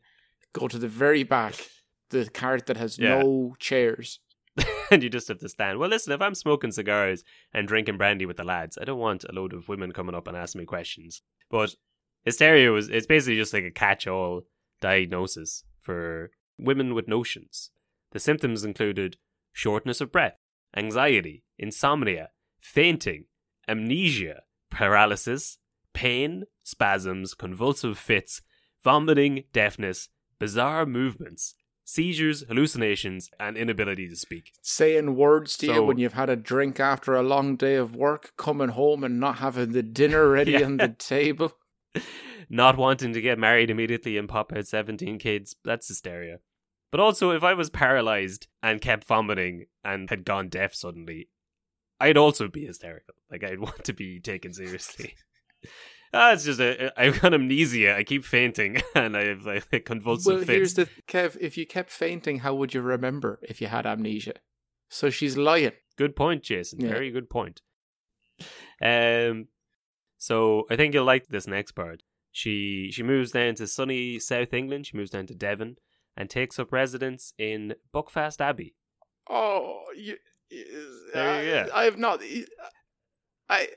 [0.53, 1.55] go to the very back,
[2.11, 3.21] the cart that has Yeah.
[3.21, 4.21] no chairs.
[4.90, 5.79] and you just have to stand.
[5.79, 9.25] Well, listen, if I'm smoking cigars and drinking brandy with the lads, I don't want
[9.25, 11.23] a load of women coming up and asking me questions.
[11.51, 11.77] But
[12.25, 14.42] hysteria was it's basically just like a catch-all
[14.81, 17.71] diagnosis for women with notions.
[18.12, 19.16] The symptoms included
[19.53, 20.37] shortness of breath,
[20.77, 23.27] anxiety, insomnia, fainting,
[23.68, 25.59] amnesia, paralysis,
[25.98, 28.40] pain, spasms, convulsive fits,
[28.84, 30.08] vomiting, deafness,
[30.38, 34.52] bizarre movements, seizures, hallucinations, and inability to speak.
[34.62, 38.32] Saying words to you when you've had a drink after a long day of work,
[38.37, 40.66] coming home and not having the dinner ready Yeah.
[40.66, 41.52] on the table.
[42.50, 46.38] Not wanting to get married immediately and pop out 17 kids, that's hysteria.
[46.90, 51.28] But also, if I was paralyzed and kept vomiting and had gone deaf suddenly,
[52.00, 53.14] I'd also be hysterical.
[53.30, 55.14] Like, I'd want to be taken seriously.
[56.12, 57.94] Ah, it's just a, I've got amnesia.
[57.94, 60.51] I keep fainting and I have like convulsive well, fits.
[60.51, 61.37] here's the Kev.
[61.40, 64.35] If you kept fainting, how would you remember if you had amnesia?
[64.88, 65.73] So she's lying.
[65.97, 66.81] Good point, Jason.
[66.81, 66.88] Yeah.
[66.88, 67.61] Very good point.
[68.81, 69.49] Um,
[70.16, 72.03] so I think you'll like this next part.
[72.33, 74.87] She she moves down to sunny South England.
[74.87, 75.77] She moves down to Devon
[76.16, 78.75] and takes up residence in Buckfast Abbey.
[79.29, 80.16] Oh, you,
[81.12, 81.71] There you I, go.
[81.75, 82.23] I have not.
[83.49, 83.68] I.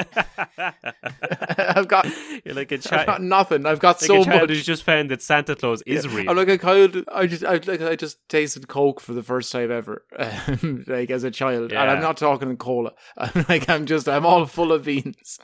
[1.58, 2.06] I've got.
[2.44, 3.66] You're like a I've got nothing.
[3.66, 4.50] I've got like so a child much.
[4.50, 6.30] who's just found that Santa Claus is real.
[6.30, 7.04] I'm like a child.
[7.12, 10.04] I just, I like, I just tasted Coke for the first time ever,
[10.86, 12.92] like as a child, and I'm not talking cola.
[13.16, 15.38] I'm like, I'm just, I'm all full of beans.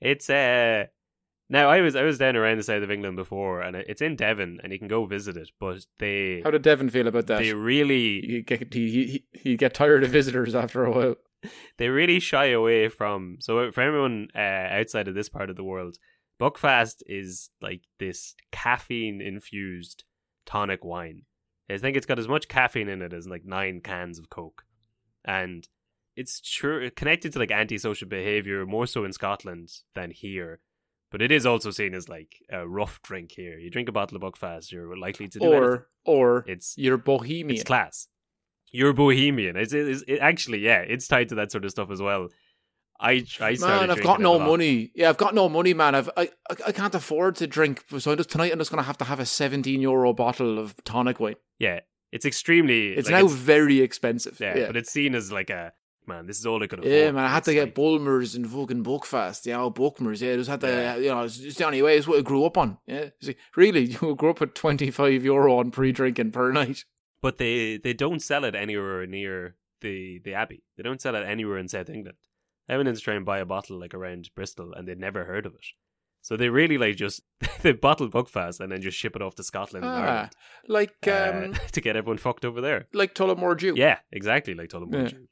[0.00, 0.84] It's uh
[1.50, 4.14] now I was I was down around the south of England before, and it's in
[4.14, 5.50] Devon, and you can go visit it.
[5.58, 7.40] But they How did Devon feel about that?
[7.40, 11.16] they really you get, you, you, you get tired of visitors after a while.
[11.78, 13.36] they really shy away from.
[13.40, 15.98] So for everyone uh, outside of this part of the world,
[16.40, 20.04] Buckfast is like this caffeine infused
[20.46, 21.22] tonic wine.
[21.68, 24.64] I think it's got as much caffeine in it as like nine cans of Coke,
[25.24, 25.68] and
[26.16, 30.60] it's sure connected to like antisocial behavior more so in Scotland than here.
[31.12, 33.58] But it is also seen as like a rough drink here.
[33.58, 35.62] You drink a bottle of Buckfast, you're likely to do anything.
[35.62, 37.50] Or, or It's you're bohemian.
[37.50, 38.08] it's class.
[38.72, 39.56] You're bohemian.
[39.56, 42.28] It's, it's it, actually yeah, it's tied to that sort of stuff as well.
[43.02, 44.92] I, I man, I've got no money.
[44.94, 45.94] Yeah, I've got no money, man.
[45.94, 47.84] I've I, I, I can't afford to drink.
[47.98, 48.52] So I'm just tonight.
[48.52, 51.36] I'm just gonna have to have a 17 euro bottle of tonic wine.
[51.58, 51.80] Yeah,
[52.12, 52.92] it's extremely.
[52.92, 54.38] It's like, now very expensive.
[54.38, 54.66] yeah, yeah.
[54.66, 55.72] but it's seen as like a
[56.06, 56.26] man.
[56.26, 56.94] This is all I could afford.
[56.94, 59.46] Yeah, man, I had to It's get like- Bulmers and fucking Buckfast.
[59.46, 60.20] You know, Buckmers.
[60.20, 60.96] Yeah, I just had to, Yeah.
[60.96, 61.96] you know, it's just the only way.
[61.96, 62.76] It's what I grew up on.
[62.86, 66.84] Yeah, See, really, you grew up at 25 euro on pre-drinking per night.
[67.20, 70.62] But they they don't sell it anywhere near the the Abbey.
[70.76, 72.18] They don't sell it anywhere in South England.
[72.68, 75.44] Went in to try and buy a bottle like around Bristol, and they'd never heard
[75.46, 75.64] of it.
[76.22, 77.22] So they really like just
[77.62, 80.30] they bottle Buckfast and then just ship it off to Scotland Ah, Ireland
[80.68, 82.86] like uh, um, to get everyone fucked over there.
[82.92, 83.74] like Tullamore Dew.
[83.76, 85.08] Yeah, exactly like Tullamore Yeah.
[85.08, 85.28] Dew.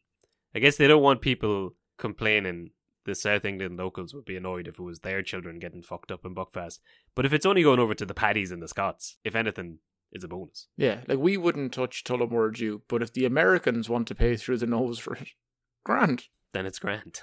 [0.55, 2.71] I guess they don't want people complaining.
[3.05, 6.27] The South England locals would be annoyed if it was their children getting fucked up
[6.27, 6.81] in Buckfast.
[7.15, 9.79] But if it's only going over to the Paddies and the Scots, if anything,
[10.13, 10.69] it's a bonus.
[10.77, 14.59] Yeah, like we wouldn't touch Tullamore Dew, but if the Americans want to pay through
[14.59, 15.29] the nose for it,
[15.85, 16.25] grand.
[16.53, 17.21] Then it's grand.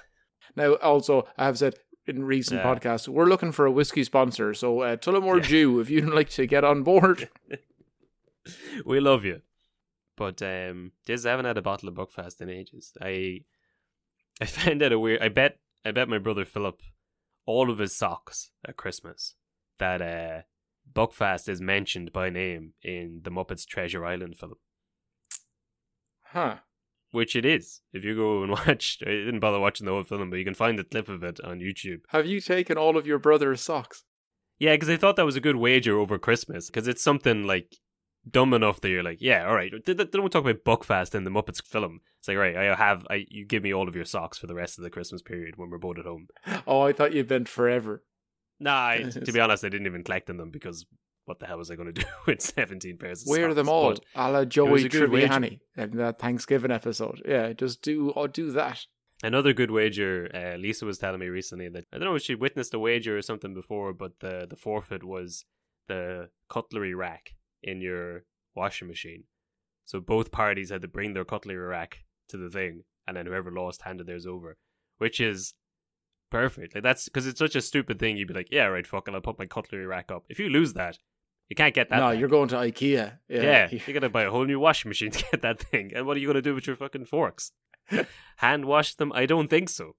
[0.54, 1.74] Now, also, I have said
[2.06, 2.74] in recent Yeah.
[2.74, 4.54] podcasts, we're looking for a whiskey sponsor.
[4.54, 5.48] So, uh, Tullamore Yeah.
[5.48, 7.28] Dew, if you'd like to get on board,
[8.84, 9.42] we love you.
[10.16, 12.92] But um just haven't had a bottle of Buckfast in ages.
[13.02, 13.40] I
[14.40, 16.80] I found out a weird I bet I bet my brother Philip
[17.44, 19.34] all of his socks at Christmas
[19.78, 20.42] that uh
[20.92, 24.54] Buckfast is mentioned by name in the Muppets Treasure Island film.
[26.24, 26.56] huh?
[27.12, 27.80] Which it is.
[27.92, 30.54] If you go and watch I didn't bother watching the whole film, but you can
[30.54, 32.00] find the clip of it on YouTube.
[32.08, 34.04] Have you taken all of your brother's socks?
[34.58, 36.66] Yeah, because I thought that was a good wager over Christmas.
[36.66, 37.76] Because it's something like
[38.28, 39.72] dumb enough that you're like, yeah, all right.
[39.84, 42.00] Don't talk about Buckfast in the Muppets film.
[42.18, 44.46] It's like, all right, I have, I you give me all of your socks for
[44.46, 46.28] the rest of the Christmas period when we're both at home.
[46.66, 48.02] Oh, I thought you meant forever.
[48.60, 50.86] Nah, I, to be honest, I didn't even collect on them because
[51.26, 53.54] what the hell was I going to do with 17 pairs of Wear socks?
[53.56, 55.28] them all, But a la Joey a good wager.
[55.28, 57.20] Tribbiani in that Thanksgiving episode.
[57.26, 58.84] Yeah, just do or do that.
[59.22, 60.30] Another good wager.
[60.34, 63.16] Uh, Lisa was telling me recently that I don't know if she witnessed a wager
[63.16, 65.44] or something before, but the the forfeit was
[65.88, 67.30] the cutlery rack
[67.62, 69.24] in your washing machine.
[69.86, 73.50] So both parties had to bring their cutlery rack to the thing, and then whoever
[73.50, 74.58] lost handed theirs over,
[74.98, 75.54] which is
[76.30, 76.74] perfect.
[76.74, 78.16] Like that's because it's such a stupid thing.
[78.16, 80.24] You'd be like, yeah, right, fuck it, I'll put my cutlery rack up.
[80.28, 80.98] If you lose that,
[81.48, 81.98] you can't get that.
[81.98, 83.18] no, you're going to IKEA.
[83.28, 85.92] Yeah, yeah, you're gonna buy a whole new washing machine to get that thing.
[85.94, 87.52] And what are you gonna do with your fucking forks?
[88.38, 89.12] Hand wash them?
[89.14, 89.96] I don't think so.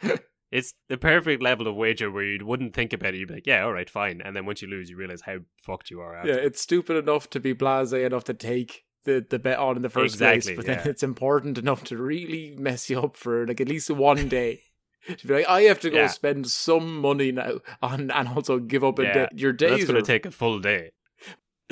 [0.50, 3.18] it's the perfect level of wager where you wouldn't think about it.
[3.18, 4.20] You'd be like, yeah, all right, fine.
[4.24, 6.16] And then once you lose, you realize how fucked you are.
[6.16, 6.30] After.
[6.30, 6.36] yeah.
[6.36, 9.88] It's stupid enough to be blasé enough to take the, the bet on in the
[9.88, 13.60] first Exactly, place, but then it's important enough to really mess you up for like
[13.60, 14.62] at least one day.
[15.06, 16.06] To be like, I have to go Yeah.
[16.08, 19.28] spend some money now on, and also give up a Yeah, day.
[19.36, 20.90] Your That's days going are to take a full day.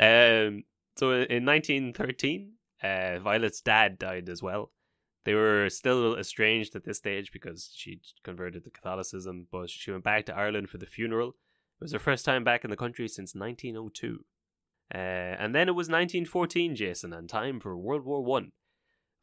[0.00, 0.64] um,
[0.96, 4.72] so in 1913, uh, Violet's dad died as well.
[5.24, 10.04] They were still estranged at this stage because she converted to Catholicism, but she went
[10.04, 11.30] back to Ireland for the funeral.
[11.30, 14.24] It was her first time back in the country since 1902.
[14.94, 18.52] Uh, and then it was 1914, Jason, and time for World War One.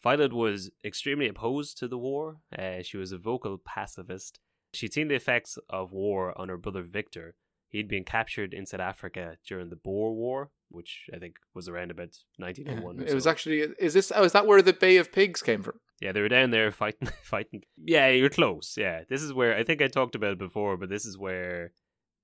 [0.04, 2.38] Violet was extremely opposed to the war.
[2.58, 4.40] Uh, she was a vocal pacifist.
[4.74, 7.36] She'd seen the effects of war on her brother Victor.
[7.70, 11.92] He'd been captured in South Africa during the Boer War, which I think was around
[11.92, 12.46] about Yeah.
[12.46, 13.08] 1901.
[13.08, 15.64] It was so- actually is this oh is that where the Bay of Pigs came
[15.64, 15.80] from?
[16.02, 17.64] yeah, they were down there fighting, fighting.
[17.78, 18.76] Yeah, you're close.
[18.78, 21.72] Yeah, this is where I think I talked about it before, but this is where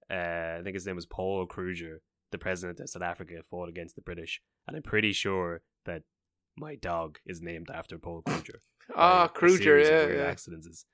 [0.10, 3.95] uh, I think his name was Paul Kruger, the president of South Africa, fought against
[3.95, 6.03] the British, and I'm pretty sure that
[6.57, 8.59] my dog is named after Paul Kruger.
[8.93, 10.25] Ah, a Kruger, yeah, weird yeah.
[10.25, 10.85] accidents.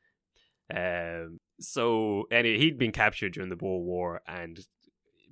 [0.71, 4.59] Um, so anyway, he'd been captured during the Boer War and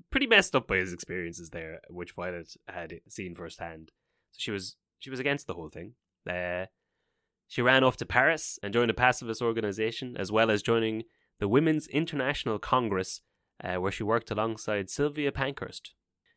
[0.09, 3.91] pretty messed up by his experiences there, which Violet had seen firsthand.
[4.31, 5.93] So she was she was against the whole thing.
[6.27, 6.65] Uh,
[7.47, 11.03] she ran off to Paris and joined a pacifist organization, as well as joining
[11.39, 13.21] the Women's International Congress,
[13.63, 15.93] uh, where she worked alongside Sylvia Pankhurst.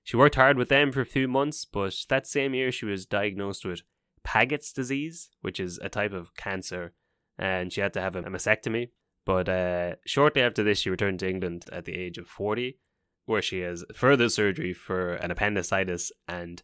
[0.09, 3.05] She worked hard with them for a few months, but that same year she was
[3.05, 3.83] diagnosed with
[4.25, 6.95] Paget's disease, which is a type of cancer,
[7.37, 8.89] and she had to have a mastectomy.
[9.27, 12.79] But uh, shortly after this, she returned to England at the age of 40,
[13.27, 16.63] where she has further surgery for an appendicitis and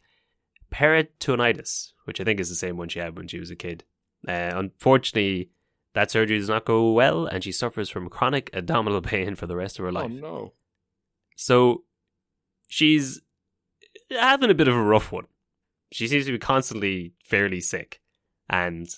[0.73, 3.85] peritonitis, which I think is the same one she had when she was a kid.
[4.27, 5.51] Uh, unfortunately,
[5.93, 9.57] that surgery does not go well, and she suffers from chronic abdominal pain for the
[9.57, 10.11] rest of her life.
[10.11, 10.53] Oh no.
[11.37, 11.83] So
[12.69, 13.21] she's
[14.11, 15.27] having a bit of a rough one.
[15.93, 18.01] She seems to be constantly fairly sick,
[18.49, 18.89] and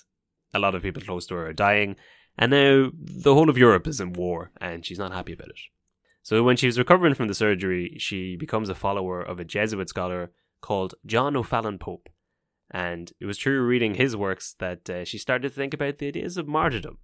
[0.53, 1.95] a lot of people close to her are dying.
[2.37, 5.59] And now the whole of Europe is in war, and she's not happy about it.
[6.21, 9.89] So when she was recovering from the surgery, she becomes a follower of a Jesuit
[9.89, 10.31] scholar
[10.61, 12.09] called John O'Fallon Pope.
[12.69, 16.07] And it was through reading his works that uh, she started to think about the
[16.07, 16.97] ideas of martyrdom.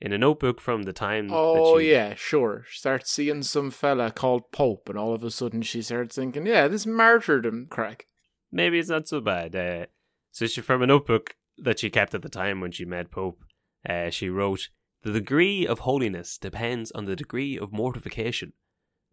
[0.00, 1.28] In a notebook from the time.
[1.28, 2.64] that Oh she- yeah, sure.
[2.68, 6.46] She starts seeing some fella called Pope, and all of a sudden she starts thinking,
[6.46, 8.06] "Yeah, this martyrdom crack."
[8.52, 9.54] maybe it's not so bad.
[9.56, 9.86] Uh,
[10.30, 13.42] so she, from a notebook that she kept at the time when she met Pope,
[13.88, 14.68] uh, she wrote,
[15.02, 18.52] "The degree of holiness depends on the degree of mortification.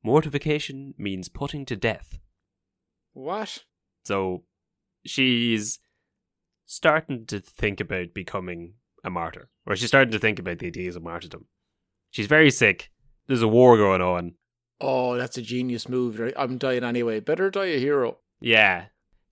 [0.04, 2.20] Mortification means putting to death.
[3.14, 3.64] What?
[4.04, 4.44] So
[5.06, 5.80] she's
[6.66, 8.74] starting to think about becoming
[9.04, 11.46] a martyr, or she's starting to think about the ideas of martyrdom.
[12.12, 12.92] She's very sick.
[13.28, 14.36] There's a war going on.
[14.80, 16.20] Oh, that's a genius move.
[16.20, 16.34] Right?
[16.38, 17.20] I'm dying anyway.
[17.20, 18.18] Better die a hero.
[18.40, 18.86] Yeah,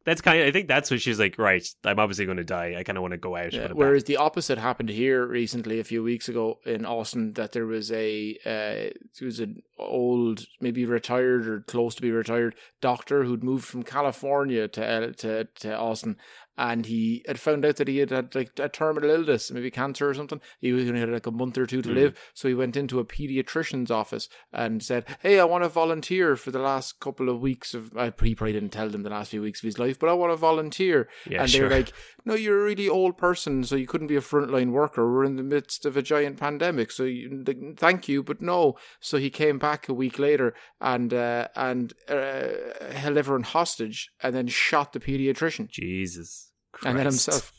[0.06, 0.48] that's kind of.
[0.48, 1.38] I think that's what she's like.
[1.38, 2.76] Right, I'm obviously going to die.
[2.78, 3.54] I kind of want to go out.
[3.54, 7.68] Yeah, whereas the opposite happened here recently, a few weeks ago in Austin, that there
[7.68, 13.24] was a uh, it was an old, maybe retired or close to be retired doctor
[13.26, 16.18] who'd moved from California to uh, to to Austin,
[16.58, 20.10] and he had found out that he had had like a terminal illness, maybe cancer
[20.10, 20.42] or something.
[20.60, 21.96] He was only had like a month or two to Mm.
[21.96, 26.36] live, so he went into a pediatrician's office and said, "Hey, I want to volunteer
[26.36, 29.32] for the last couple of weeks of." Uh, he probably didn't tell them the last
[29.32, 31.10] few weeks of his life, but I want to volunteer.
[31.30, 31.68] Yeah, and sure.
[31.70, 31.94] they're like,
[32.26, 35.12] "No, you're a really old person, so you couldn't be a frontline worker.
[35.12, 37.44] We're in the midst of a giant pandemic, so you,
[37.78, 42.48] thank you, but no." So he came back a week later and uh, and uh,
[42.92, 46.51] held everyone hostage, and then shot the pediatrician Jesus,
[46.86, 47.26] and then Christ.
[47.26, 47.52] himself.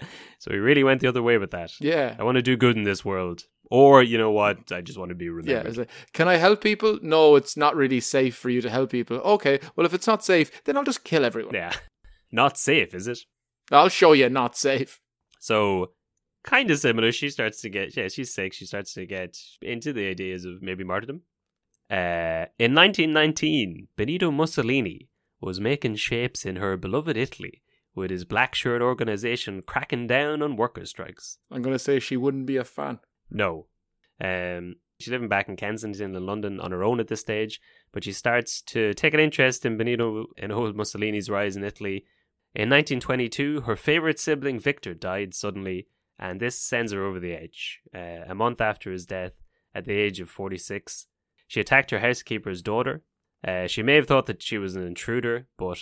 [0.38, 1.72] So he really went the other way with that.
[1.80, 2.14] Yeah.
[2.18, 4.70] I want to do good in this world, or you know what?
[4.70, 5.66] I just want to be Yeah, remembered.
[5.66, 6.98] it's like, can I help people?
[7.02, 9.16] No, it's not really safe for you to help people.
[9.16, 11.54] Okay, well, if it's not safe, then I'll just kill everyone.
[11.54, 11.72] yeah,
[12.30, 13.20] not safe, is it?
[13.72, 15.00] I'll show you not safe.
[15.40, 15.92] So,
[16.44, 17.10] kind of similar.
[17.10, 18.52] She starts to get, yeah, she's sick.
[18.52, 21.22] She starts to get into the ideas of maybe martyrdom.
[21.90, 25.08] Uh, in 1919, Benito Mussolini
[25.40, 27.62] was making shapes in her beloved Italy
[27.96, 31.38] with his black shirt organization cracking down on worker strikes.
[31.50, 33.00] I'm going to say she wouldn't be a fan.
[33.30, 33.66] No.
[34.20, 37.60] Um, she's living back in Kensington in London on her own at this stage,
[37.92, 42.04] but she starts to take an interest in Benito and old Mussolini's rise in Italy.
[42.54, 45.88] In 1922, her favourite sibling Victor died suddenly,
[46.18, 47.80] and this sends her over the edge.
[47.94, 49.32] Uh, a month after his death,
[49.74, 51.06] at the age of 46,
[51.48, 53.02] she attacked her housekeeper's daughter.
[53.46, 55.78] Uh, she may have thought that she was an intruder, but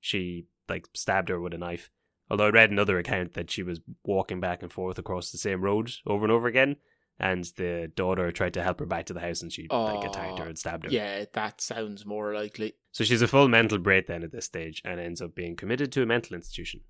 [0.00, 1.90] she like stabbed her with a knife.
[2.30, 5.62] Although I read another account that she was walking back and forth across the same
[5.62, 6.76] road over and over again,
[7.18, 10.38] and the daughter tried to help her back to the house, and she like attacked
[10.38, 10.90] her and stabbed her.
[10.90, 12.74] Yeah, that sounds more likely.
[12.92, 16.02] So she's a full mental breakdown at this stage, and ends up being committed to
[16.02, 16.80] a mental institution.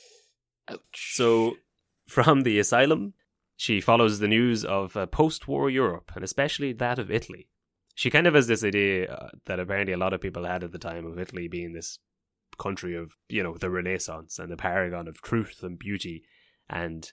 [0.70, 1.14] Ouch.
[1.14, 1.56] So,
[2.06, 3.14] from the asylum,
[3.56, 7.48] she follows the news of uh, post war Europe, and especially that of Italy.
[7.94, 10.70] She kind of has this idea uh, that apparently a lot of people had at
[10.70, 11.98] the time of Italy being this
[12.58, 16.24] country of, you know, the Renaissance and the paragon of truth and beauty.
[16.68, 17.10] And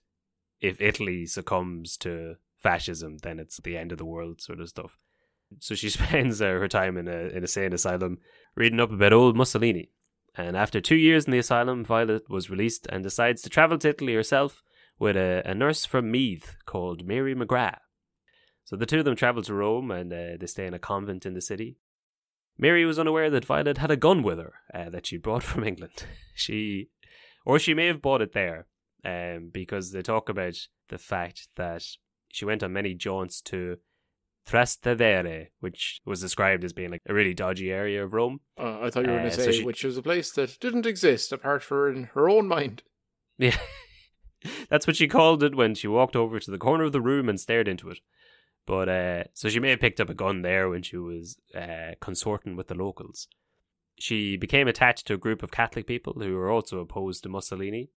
[0.60, 4.98] if Italy succumbs to fascism, then it's the end of the world, sort of stuff.
[5.60, 8.20] So she spends uh, her time in a in a sane asylum
[8.56, 9.92] reading up about old Mussolini.
[10.38, 13.90] And after two years in the asylum, Violet was released and decides to travel to
[13.90, 14.64] Italy herself
[15.00, 17.80] with a, a nurse from Meath called Mary McGrath.
[18.66, 21.26] So the two of them travel to Rome and uh, they stay in a convent
[21.26, 21.78] in the city.
[22.58, 25.64] Mary was unaware that Violet had a gun with her uh, that she brought from
[25.64, 26.06] England.
[26.34, 26.90] She,
[27.46, 28.68] or she may have bought it there,
[29.04, 30.56] um, because they talk about
[30.90, 31.84] the fact that
[32.30, 33.78] she went on many jaunts to
[34.48, 38.42] Trastevere, which was described as being like a really dodgy area of Rome.
[38.60, 40.32] Uh, I thought you were going Uh, to so say she- which was a place
[40.34, 42.84] that didn't exist apart from in her own mind.
[43.38, 43.58] Yeah.
[44.70, 47.28] That's what she called it when she walked over to the corner of the room
[47.28, 48.00] and stared into it.
[48.66, 51.94] But uh so she may have picked up a gun there when she was uh
[52.02, 53.28] consorting with the locals.
[53.98, 57.90] She became attached to a group of Catholic people who were also opposed to Mussolini.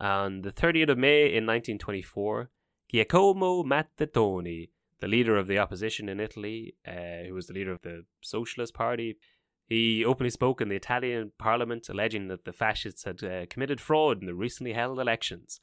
[0.00, 2.50] On the 30th of May in 1924,
[2.90, 4.70] Giacomo Matteotti,
[5.00, 8.74] the leader of the opposition in Italy, uh, who was the leader of the Socialist
[8.74, 9.18] Party,
[9.66, 14.20] he openly spoke in the Italian parliament alleging that the fascists had uh, committed fraud
[14.20, 15.60] in the recently held elections.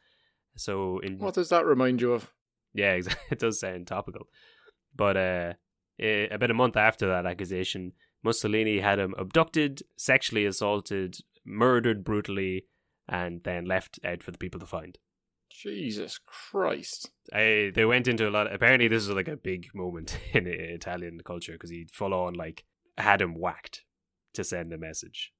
[0.55, 2.31] So, in What does that remind you of?
[2.73, 3.23] Yeah, exactly.
[3.31, 4.27] It does sound topical.
[4.95, 5.53] But uh,
[5.99, 7.93] eh, about a month after that accusation,
[8.23, 12.65] Mussolini had him abducted, sexually assaulted, murdered brutally,
[13.07, 14.97] and then left out for the people to find.
[15.49, 17.11] Jesus Christ.
[17.33, 18.51] I, they went into a lot.
[18.53, 22.65] apparently, this is like a big moment in Italian culture because he full on like
[22.97, 23.83] had him whacked
[24.33, 25.33] to send a message.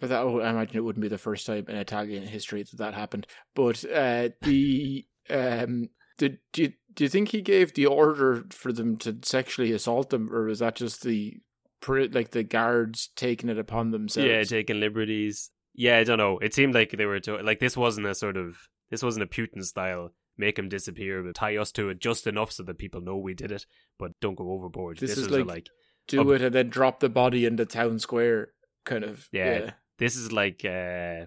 [0.00, 2.78] But that, oh, I imagine it wouldn't be the first time in Italian history that
[2.78, 3.26] that happened.
[3.54, 5.88] But uh, the um,
[6.18, 10.10] did do you, do you think he gave the order for them to sexually assault
[10.10, 11.38] them, or was that just the
[11.86, 14.28] like the guards taking it upon themselves?
[14.28, 15.50] Yeah, taking liberties.
[15.74, 16.38] Yeah, I don't know.
[16.38, 18.56] It seemed like they were to, like this wasn't a sort of
[18.90, 22.52] this wasn't a Putin style make him disappear, but tie us to it just enough
[22.52, 23.66] so that people know we did it,
[23.98, 24.98] but don't go overboard.
[24.98, 25.66] This This, is like- like
[26.06, 28.52] do it and then drop the body in the town square,
[28.84, 29.28] kind of.
[29.30, 29.72] Yeah.
[29.98, 31.26] this is like uh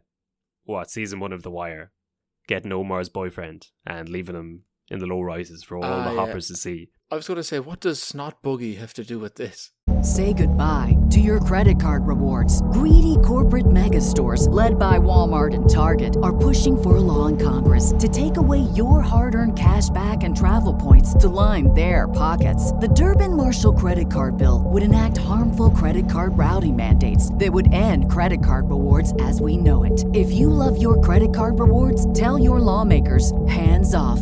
[0.63, 1.91] what season one of The Wire,
[2.47, 6.25] getting Omar's boyfriend and leaving him in the low rises for all Ah, the yeah.
[6.25, 6.89] hoppers to see.
[7.09, 9.71] I was going to say, what does Snot Boogie have to do with this?
[10.01, 12.61] Say goodbye to your credit card rewards.
[12.71, 17.37] Greedy corporate mega stores, led by Walmart and Target, are pushing for a law in
[17.37, 22.07] Congress to take away your hard earned cash back and travel points to line their
[22.07, 22.71] pockets.
[22.73, 27.73] The Durbin Marshall credit card bill would enact harmful credit card routing mandates that would
[27.73, 30.05] end credit card rewards as we know it.
[30.13, 34.21] If you love your credit card rewards, tell your lawmakers hands off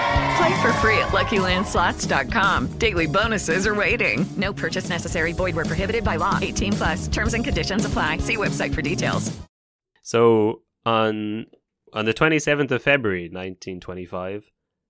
[0.41, 2.79] Play for free at LuckyLandSlots.com.
[2.79, 4.25] Daily bonuses are waiting.
[4.37, 5.33] No purchase necessary.
[5.33, 6.39] Void where prohibited by law.
[6.41, 7.07] 18 plus.
[7.07, 8.17] Terms and conditions apply.
[8.17, 9.31] See website for details.
[10.01, 11.45] So on
[11.93, 14.49] on the 27th of February 1925,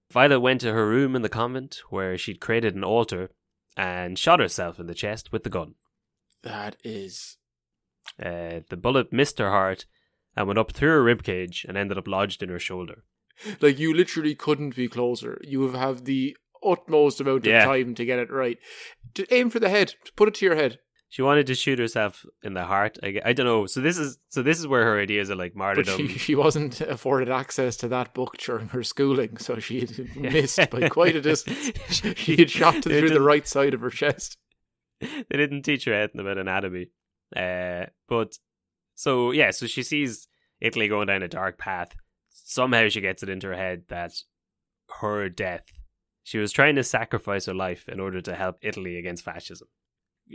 [0.10, 3.30] Violet went to her room in the convent where she'd created an altar
[3.76, 5.76] and shot herself in the chest with the gun.
[6.44, 7.36] That is.
[8.18, 9.86] Uh, the bullet missed her heart
[10.34, 13.04] and went up through her ribcage and ended up lodged in her shoulder.
[13.62, 15.40] Like, you literally couldn't be closer.
[15.44, 17.66] You have the utmost amount of Yeah.
[17.66, 18.58] time to get it right.
[19.16, 19.96] To aim for the head.
[20.16, 20.80] Put it to your head.
[21.10, 22.98] She wanted to shoot herself in the heart.
[23.04, 23.66] I, I don't know.
[23.66, 25.98] So this is so this is where her ideas of like But martyrdom.
[25.98, 30.70] she, she wasn't afforded access to that book during her schooling, so she had missed
[30.70, 31.72] by quite a distance.
[32.16, 34.38] She had shot through the right side of her chest.
[35.02, 36.88] they didn't teach her anything about anatomy.
[37.36, 38.38] Uh, but
[38.96, 40.30] so yeah, so she sees
[40.62, 41.94] Italy going down a dark path.
[42.52, 44.12] Somehow she gets it into her head that
[45.00, 45.64] her death,
[46.22, 49.70] she was trying to sacrifice her life in order to help Italy against fascism.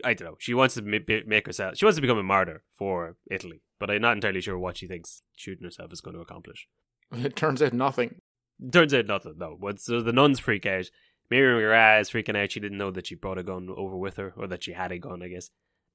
[0.03, 0.37] I don't know.
[0.39, 1.77] She wants to make herself.
[1.77, 4.87] She wants to become a martyr for Italy, but I'm not entirely sure what she
[4.87, 6.67] thinks shooting herself is going to accomplish.
[7.13, 8.23] It turns out nothing.
[8.73, 9.35] Turns out nothing.
[9.37, 9.59] No.
[9.77, 10.87] So the nuns freak out.
[11.31, 12.51] Miriam McGrath is freaking out.
[12.51, 14.91] She didn't know that she brought a gun over with her, or that she had
[14.91, 15.51] a gun, I guess.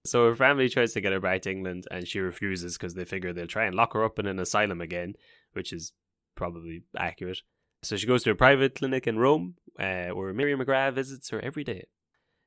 [0.06, 3.06] So her family tries to get her back to England, and she refuses because they
[3.06, 5.16] figure they'll try and lock her up in an asylum again,
[5.54, 5.94] which is
[6.42, 7.38] probably accurate.
[7.84, 11.40] So she goes to a private clinic in Rome, uh, where Miriam McGrath visits her
[11.40, 11.86] every day.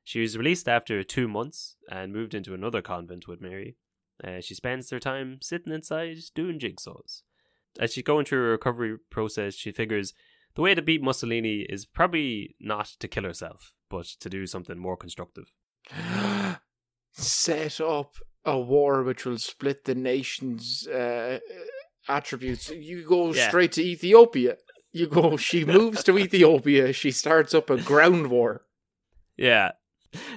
[0.03, 3.77] She was released after two months and moved into another convent with Mary.
[4.21, 7.21] Uh, she spends her time sitting inside doing jigsaws.
[7.79, 10.13] As she's going through her recovery process, she figures
[10.55, 14.77] the way to beat Mussolini is probably not to kill herself, but to do something
[14.77, 15.53] more constructive.
[17.13, 21.39] Set up a war which will split the nation's uh,
[22.07, 22.69] attributes.
[22.69, 23.47] You go Yeah.
[23.47, 24.57] straight to Ethiopia.
[24.91, 25.37] You go.
[25.49, 26.93] She moves to Ethiopia.
[26.93, 28.65] She starts up a ground war.
[29.37, 29.71] Yeah.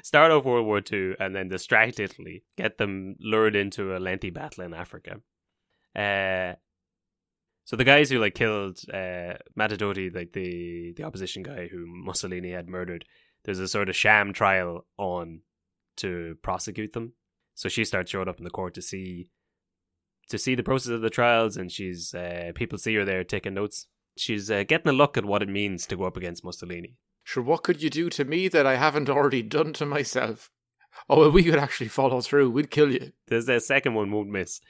[0.02, 4.30] Start off World War II and then distract Italy, get them lured into a lengthy
[4.30, 5.20] battle in Africa.
[5.94, 6.54] Uh,
[7.64, 12.68] so the guys who like killed uh, like the the opposition guy who Mussolini had
[12.68, 13.04] murdered,
[13.44, 15.42] there's a sort of sham trial on
[15.98, 17.12] to prosecute them.
[17.54, 19.28] So she starts showing up in the court to see
[20.28, 23.54] to see the process of the trials, and she's uh, people see her there taking
[23.54, 23.86] notes.
[24.16, 26.96] She's uh, getting a look at what it means to go up against Mussolini.
[27.22, 30.50] Sure, what could you do to me that I haven't already done to myself?
[31.08, 32.50] Oh, well, we could actually follow through.
[32.50, 33.12] We'd kill you.
[33.28, 34.60] There's the second one won't miss.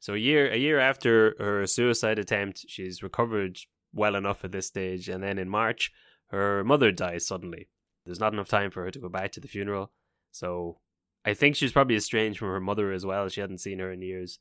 [0.00, 3.58] So a year a year after her suicide attempt, she's recovered
[3.92, 5.92] well enough at this stage, and then in March,
[6.28, 7.68] her mother dies suddenly.
[8.04, 9.92] There's not enough time for her to go back to the funeral,
[10.30, 10.78] so
[11.24, 13.28] I think she's probably estranged from her mother as well.
[13.28, 14.38] She hadn't seen her in years.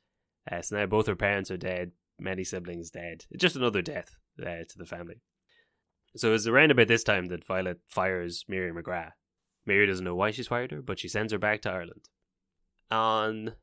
[0.49, 3.25] Uh, so now both her parents are dead, many siblings dead.
[3.35, 5.21] Just another death uh, to the family.
[6.15, 9.11] So it's around about this time that Violet fires Miriam McGrath.
[9.65, 12.09] Mary doesn't know why she's fired her, but she sends her back to Ireland.
[12.89, 13.53] On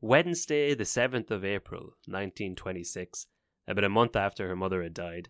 [0.00, 3.26] Wednesday, the 7th of April, 1926,
[3.66, 5.28] about a month after her mother had died,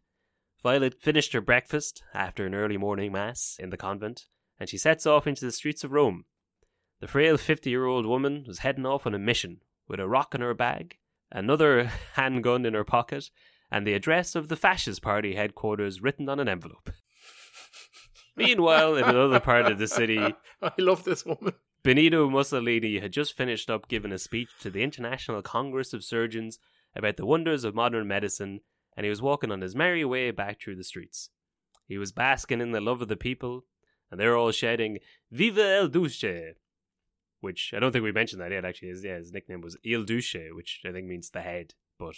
[0.63, 4.27] Violet finished her breakfast after an early morning mass in the convent,
[4.59, 6.27] and she sets off into the streets of Rome.
[7.01, 10.37] The frail 50 year old woman was heading off on a mission with a rock
[10.37, 10.97] in her bag,
[11.33, 13.29] another handgun in her pocket,
[13.73, 16.91] and the address of the Fascist Party headquarters written on an envelope.
[18.37, 20.19] Meanwhile, in another part of the city,
[20.63, 21.55] I love this woman.
[21.83, 26.59] Benito Mussolini had just finished up giving a speech to the International Congress of Surgeons
[26.95, 28.61] about the wonders of modern medicine,
[28.97, 31.31] and he was walking on his merry way back through the streets.
[31.89, 33.65] He was basking in the love of the people,
[34.11, 34.99] and they were all shouting,
[35.33, 36.55] Viva el Duce!
[37.41, 38.89] Which I don't think we mentioned that yet, actually.
[38.89, 42.15] His, yeah, his nickname was Il Duce, which I think means the head, but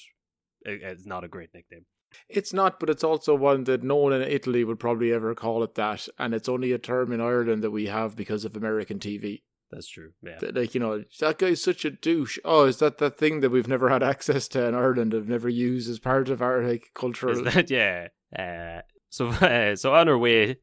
[0.64, 1.86] it's not a great nickname.
[2.28, 5.62] It's not, but it's also one that no one in Italy would probably ever call
[5.62, 8.98] it that, and it's only a term in Ireland that we have because of American
[8.98, 9.42] TV.
[9.70, 10.12] That's true.
[10.22, 10.38] Yeah.
[10.40, 12.38] That, Like you know, that guy's such a douche.
[12.44, 15.14] Oh, is that that thing that we've never had access to in Ireland?
[15.14, 17.46] Have never used as part of our like cultural.
[17.46, 18.08] Is that yeah?
[18.38, 20.58] Uh, so uh, so on her way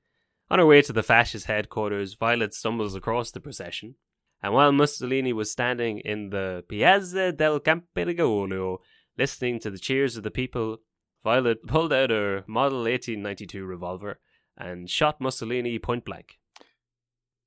[0.52, 3.96] on her way to the fascist headquarters, Violet stumbles across the procession,
[4.42, 8.78] and while Mussolini was standing in the Piazza del Campidoglio,
[9.18, 10.78] listening to the cheers of the people,
[11.24, 14.20] Violet pulled out her Model 1892 revolver
[14.58, 16.40] and shot Mussolini point blank.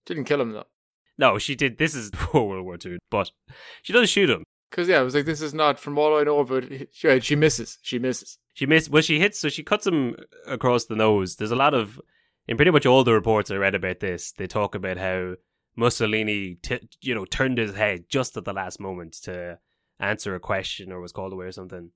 [0.04, 0.66] Didn't kill him though.
[1.18, 1.78] No, she did.
[1.78, 3.30] This is before World War II, but
[3.82, 4.44] she does shoot him.
[4.70, 6.64] Because yeah, I was like, this is not from all I know but.
[6.92, 7.78] She, uh, she misses.
[7.82, 8.38] She misses.
[8.54, 8.90] She missed.
[8.90, 9.38] Well, she hits.
[9.38, 10.16] So she cuts him
[10.46, 11.36] across the nose.
[11.36, 12.00] There's a lot of,
[12.46, 15.36] in pretty much all the reports I read about this, they talk about how
[15.76, 19.58] Mussolini, t- you know, turned his head just at the last moment to
[19.98, 21.90] answer a question or was called away or something.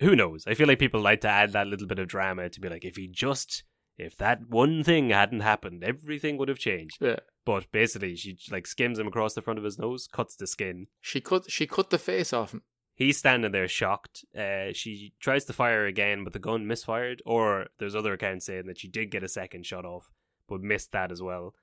[0.00, 0.44] Who knows?
[0.46, 2.84] I feel like people like to add that little bit of drama to be like,
[2.84, 3.62] if he just,
[3.98, 6.98] if that one thing hadn't happened, everything would have changed.
[7.00, 7.20] Yeah.
[7.44, 10.86] But basically, she like skims him across the front of his nose, cuts the skin.
[11.00, 11.50] She cut.
[11.50, 12.62] She cut the face off him.
[12.94, 14.24] He's standing there shocked.
[14.36, 17.22] Uh, she tries to fire again, but the gun misfired.
[17.24, 20.10] Or there's other accounts saying that she did get a second shot off,
[20.48, 21.54] but missed that as well.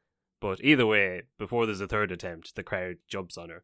[0.42, 3.64] But either way, before there's a third attempt, the crowd jumps on her.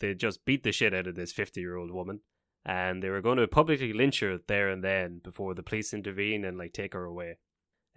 [0.00, 2.20] They just beat the shit out of this 50 year old woman,
[2.64, 6.44] and they were going to publicly lynch her there and then before the police intervene
[6.44, 7.38] and like take her away.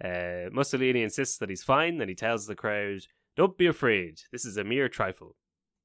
[0.02, 3.00] Uh, Mussolini insists that he's fine, and he tells the crowd,
[3.36, 4.22] "Don't be afraid.
[4.32, 5.36] This is a mere trifle."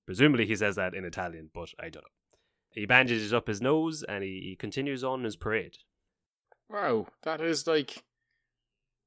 [0.05, 2.37] Presumably, he says that in Italian, but I don't know.
[2.73, 5.77] He bandages up his nose and he, he continues on his parade.
[6.69, 8.03] Wow, that is like.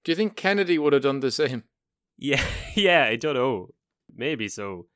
[0.05, 1.65] Do you think Kennedy would have done the same?
[2.17, 2.45] Yeah,
[2.85, 3.71] yeah, I don't know.
[4.15, 4.87] Maybe so.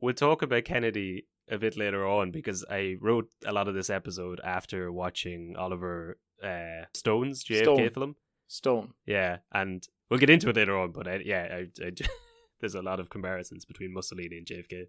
[0.00, 3.90] We'll talk about Kennedy a bit later on because I wrote a lot of this
[3.90, 7.90] episode after watching Oliver uh, Stone's JFK Stone.
[7.90, 8.16] film.
[8.48, 8.92] Stone.
[9.06, 11.92] Yeah, and we'll get into it later on, but I, yeah, I, I,
[12.60, 14.84] there's a lot of comparisons between Mussolini and JFK.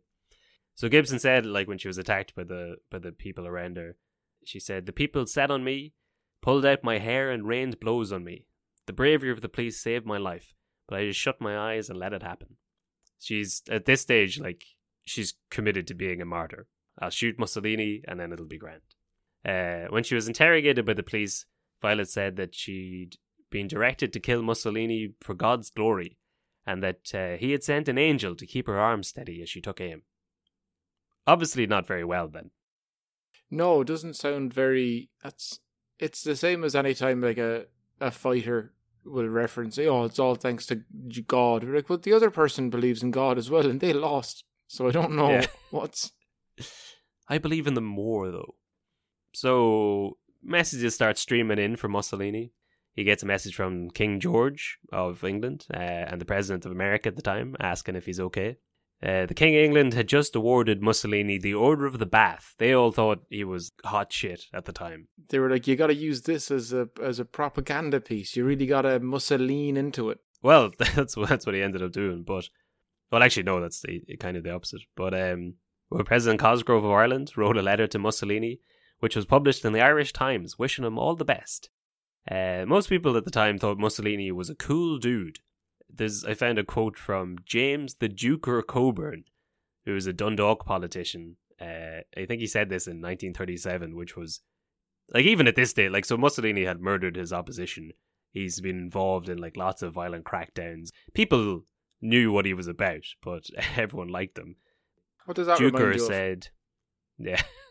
[0.76, 3.96] So Gibson said, like when she was attacked by the by the people around her,
[4.44, 5.94] she said, "The people sat on me,
[6.42, 8.48] pulled out my hair, and rained blows on me.
[8.88, 10.56] The bravery of the police saved my life,
[10.88, 12.58] but I just shut my eyes and let it happen."
[13.20, 14.64] She's at this stage like
[15.06, 16.68] she's committed to being a martyr.
[17.00, 18.82] I'll shoot Mussolini, and then it'll be grand.
[19.46, 21.46] Uh, when she was interrogated by the police,
[21.82, 23.18] Violet said that she'd
[23.50, 26.18] been directed to kill Mussolini for God's glory,
[26.66, 29.62] and that uh, he had sent an angel to keep her arm steady as she
[29.62, 30.04] took aim.
[31.26, 32.52] Obviously, not very well then.
[33.50, 35.10] No, doesn't sound very.
[35.22, 35.60] That's.
[36.00, 37.68] It's the same as any time like a
[38.02, 38.74] a fighter
[39.06, 40.82] will reference, oh, it's all thanks to
[41.28, 41.64] God.
[41.64, 44.44] We're like, but the other person believes in God as well, and they lost.
[44.68, 45.46] So I don't know Yeah.
[45.72, 46.12] what's.
[47.30, 48.56] I believe in them more though.
[49.34, 52.52] So messages start streaming in from Mussolini.
[52.94, 57.10] He gets a message from King George of England uh, and the President of America
[57.10, 58.58] at the time, asking if he's okay.
[59.04, 62.56] Uh, the King of England had just awarded Mussolini the Order of the Bath.
[62.58, 65.10] They all thought he was hot shit at the time.
[65.30, 68.38] They were like, you got to use this as a as a propaganda piece.
[68.38, 70.20] You really got to Mussolini into it.
[70.42, 72.24] Well, that's what that's what he ended up doing.
[72.24, 72.48] But
[73.12, 74.82] well, actually, no, that's the, kind of the opposite.
[74.96, 75.56] But um,
[75.90, 78.62] well, President Cosgrave of Ireland wrote a letter to Mussolini,
[79.00, 81.70] which was published in the Irish Times, wishing him all the best.
[82.30, 85.40] Uh, most people at the time thought Mussolini was a cool dude.
[85.96, 89.26] There's, I found a quote from James the Duke Duker Coburn,
[89.86, 91.38] who was a Dundalk politician.
[91.62, 94.42] Uh, I think he said this in 1937, which was
[95.14, 97.92] like even at this day, like so Mussolini had murdered his opposition.
[98.32, 100.90] He's been involved in like lots of violent crackdowns.
[101.14, 101.66] People
[102.02, 103.46] knew what he was about, but
[103.78, 104.56] everyone liked him.
[105.26, 106.08] What does that remind Duker you of?
[106.08, 106.48] said,
[107.18, 107.42] "Yeah,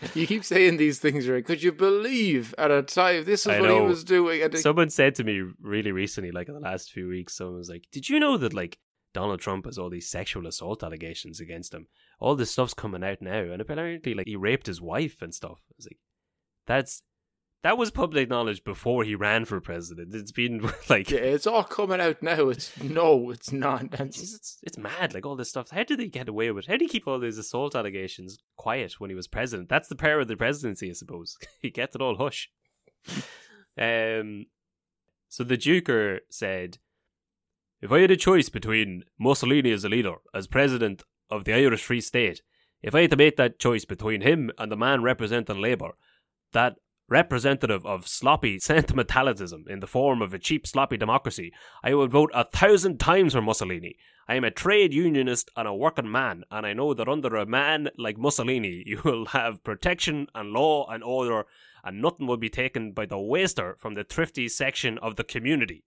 [0.14, 1.44] You keep saying these things, right?
[1.44, 4.42] Could you believe at a time this is I what he was doing?
[4.42, 7.70] And Someone said to me really recently, like in the last few weeks, someone was
[7.70, 8.78] like, "Did you know that like
[9.12, 11.86] Donald Trump has all these sexual assault allegations against him?
[12.18, 15.62] All this stuff's coming out now, and apparently, like he raped his wife and stuff."
[15.70, 15.98] I was like,
[16.66, 17.02] "That's
[17.64, 20.14] that was public knowledge before he ran for president.
[20.14, 22.50] It's been like yeah, it's all coming out now.
[22.50, 23.86] It's no, it's not.
[23.98, 25.70] it's, it's, it's mad, like all this stuff.
[25.70, 26.66] How did they get away with?
[26.66, 26.70] it?
[26.70, 29.70] How did he keep all these assault allegations quiet when he was president?
[29.70, 31.38] That's the power of the presidency, I suppose.
[31.62, 32.50] he gets it all hush.
[33.78, 34.44] um,
[35.30, 36.76] so the Duker said,
[37.80, 41.82] "If I had a choice between Mussolini as a leader, as president of the Irish
[41.82, 42.42] Free State,
[42.82, 45.92] if I had to make that choice between him and the man representing Labour,
[46.52, 46.74] that."
[47.08, 51.52] Representative of sloppy sentimentalism in the form of a cheap, sloppy democracy,
[51.82, 53.96] I would vote a thousand times for Mussolini.
[54.26, 57.44] I am a trade unionist and a working man, and I know that under a
[57.44, 61.44] man like Mussolini, you will have protection and law and order,
[61.84, 65.84] and nothing will be taken by the waster from the thrifty section of the community.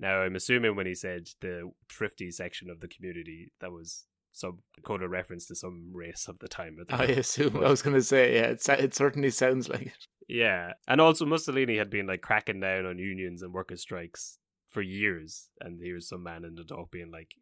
[0.00, 4.06] Now, I'm assuming when he said the thrifty section of the community, that was
[4.38, 6.76] some coded reference to some race of the time.
[6.76, 7.54] the I assume.
[7.54, 10.06] But- I was going to say, yeah, it, it certainly sounds like it.
[10.28, 14.82] Yeah, and also Mussolini had been like cracking down on unions and workers' strikes for
[14.82, 17.34] years, and here's some man in the dock being like,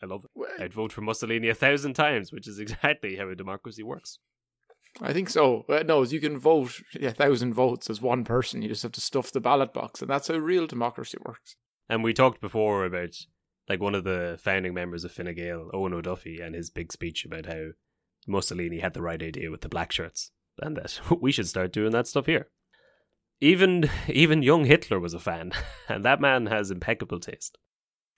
[0.00, 0.62] "I love it.
[0.62, 4.18] I'd vote for Mussolini a thousand times," which is exactly how a democracy works.
[5.00, 5.64] I think so.
[5.86, 8.62] No, you can vote a thousand votes as one person.
[8.62, 11.56] You just have to stuff the ballot box, and that's how real democracy works.
[11.88, 13.16] And we talked before about
[13.68, 17.24] like one of the founding members of Fine Gael, Eoin O'Duffy, and his big speech
[17.24, 17.68] about how
[18.26, 21.92] Mussolini had the right idea with the black shirts, and that we should start doing
[21.92, 22.48] that stuff here.
[23.40, 25.52] Even even young Hitler was a fan,
[25.88, 27.58] and that man has impeccable taste.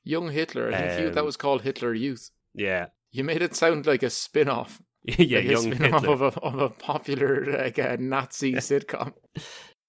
[0.03, 0.69] Young Hitler.
[0.71, 2.31] I think you, that Um, was called Hitler Youth.
[2.55, 4.83] Yeah, You made it sound like a spin-off.
[5.05, 6.13] yeah, like young spin-off Hitler.
[6.15, 9.15] of a of a popular like a Nazi sitcom.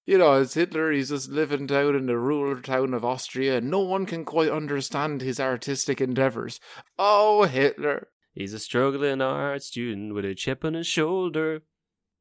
[0.06, 0.92] You know, it's Hitler.
[0.92, 4.52] He's just living down in the rural town of Austria, and no one can quite
[4.52, 6.60] understand his artistic endeavors.
[7.00, 8.10] Oh, Hitler!
[8.32, 11.64] He's a struggling art student with a chip on his shoulder.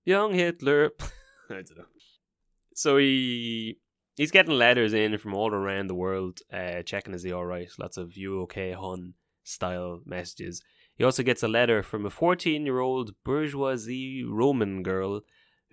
[0.07, 0.93] Young Hitler.
[1.51, 1.85] I don't know.
[2.75, 3.81] So he
[4.17, 7.69] he's getting letters in from all around the world, uh, checking is he all right.
[7.79, 9.13] Lots of "you okay, hun"
[9.43, 10.63] style messages.
[10.97, 15.21] He also gets a letter from a 14 year old bourgeoisie Roman girl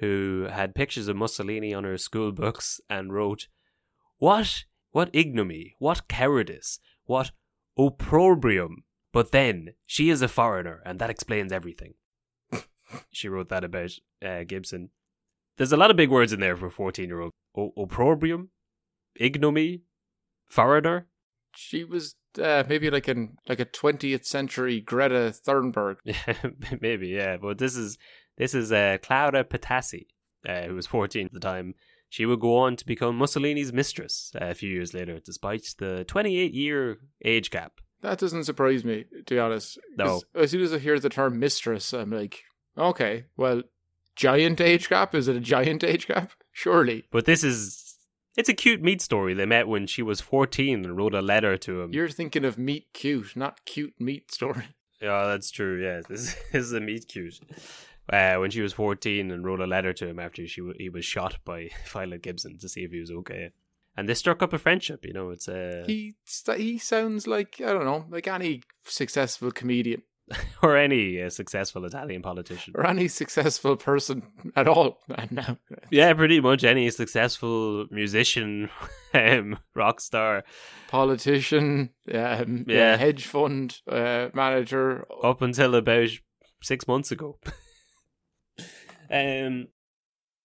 [0.02, 3.48] who had pictures of Mussolini on her school books and wrote,
[4.18, 7.32] "What what ignominy, what cowardice, what
[7.78, 8.84] opprobrium."
[9.14, 11.94] But then she is a foreigner, and that explains everything.
[13.12, 13.92] she wrote that about
[14.26, 14.90] uh, Gibson.
[15.58, 17.32] There's a lot of big words in there for a 14 year old.
[17.56, 18.50] Opprobrium,
[19.16, 19.84] ignominy,
[20.48, 21.08] foreigner.
[21.54, 25.98] She was uh, maybe like an like a twentieth century Greta Thunberg.
[26.82, 27.38] Maybe, yeah.
[27.38, 27.98] But this is
[28.42, 30.08] this is uh, Clara Petacci,
[30.50, 31.76] uh, who was 14 at the time.
[32.10, 36.04] She would go on to become Mussolini's mistress uh, a few years later, despite the
[36.06, 37.74] 28 year age gap.
[38.02, 39.78] That doesn't surprise me, to be honest.
[39.96, 40.24] No.
[40.34, 42.42] As soon as I hear the term mistress, I'm like,
[42.76, 43.62] okay, well,
[44.16, 45.14] giant age gap?
[45.14, 46.32] Is it a giant age gap?
[46.52, 47.04] Surely.
[47.12, 47.96] But this is
[48.36, 49.36] it's a cute meat story.
[49.36, 51.94] They met when she was 14 and wrote a letter to him.
[51.94, 54.70] You're thinking of meat cute, not cute meat story.
[55.00, 55.84] Yeah, that's true.
[55.84, 57.40] Yeah, this, this is a meet cute.
[58.12, 60.90] Uh, when she was 14 and wrote a letter to him after she w- he
[60.90, 63.52] was shot by Violet Gibson to see if he was okay.
[63.98, 67.60] And they struck up a friendship, you know, it's uh, He st- he sounds like
[67.60, 70.02] I don't know, like any successful comedian
[70.64, 72.74] or any uh, successful Italian politician.
[72.76, 74.24] or any successful person
[74.56, 75.00] at all.
[75.92, 78.70] Yeah, pretty much any successful musician,
[79.14, 80.44] um, rock star,
[80.88, 82.98] politician, um, yeah, Yeah.
[82.98, 85.06] hedge fund uh, manager.
[85.24, 86.10] up until about
[86.62, 87.38] six months ago.
[89.12, 89.68] Um,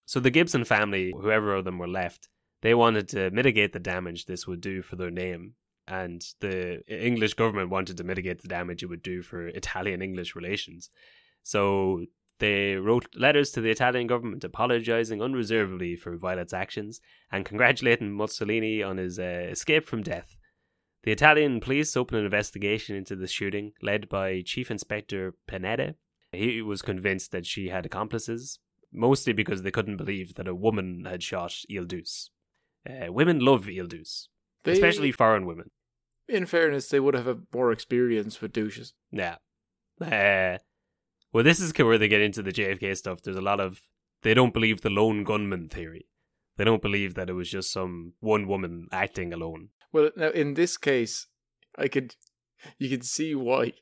[0.07, 2.29] so the Gibson family, whoever of them were left,
[2.63, 5.55] they wanted to mitigate the damage this would do for their name,
[5.87, 10.35] and the English government wanted to mitigate the damage it would do for Italian English
[10.35, 10.91] relations.
[11.43, 12.07] So
[12.39, 17.01] they wrote letters to the Italian government apologizing unreservedly for Violet's actions
[17.31, 20.37] and congratulating Mussolini on his uh, escape from death.
[21.05, 25.95] The Italian police opened an investigation into the shooting, led by Chief Inspector Pennetta.
[26.33, 28.59] He was convinced that she had accomplices,
[28.93, 32.31] mostly because they couldn't believe that a woman had shot Il Duce.
[32.89, 34.29] Uh, women love Il Duce,
[34.65, 35.71] They- especially foreign women.
[36.29, 38.95] In fairness, they would have a more experience with douches.
[39.13, 39.37] Yeah.
[40.01, 40.59] Uh,
[41.33, 43.23] well, this is where they get into the JFK stuff.
[43.23, 43.81] There's a lot of.
[44.23, 46.07] They don't believe the lone gunman theory.
[46.57, 49.69] They don't believe that it was just some one woman acting alone.
[49.93, 51.27] Well, now in this case,
[51.79, 52.17] I could,
[52.79, 53.75] you can see why.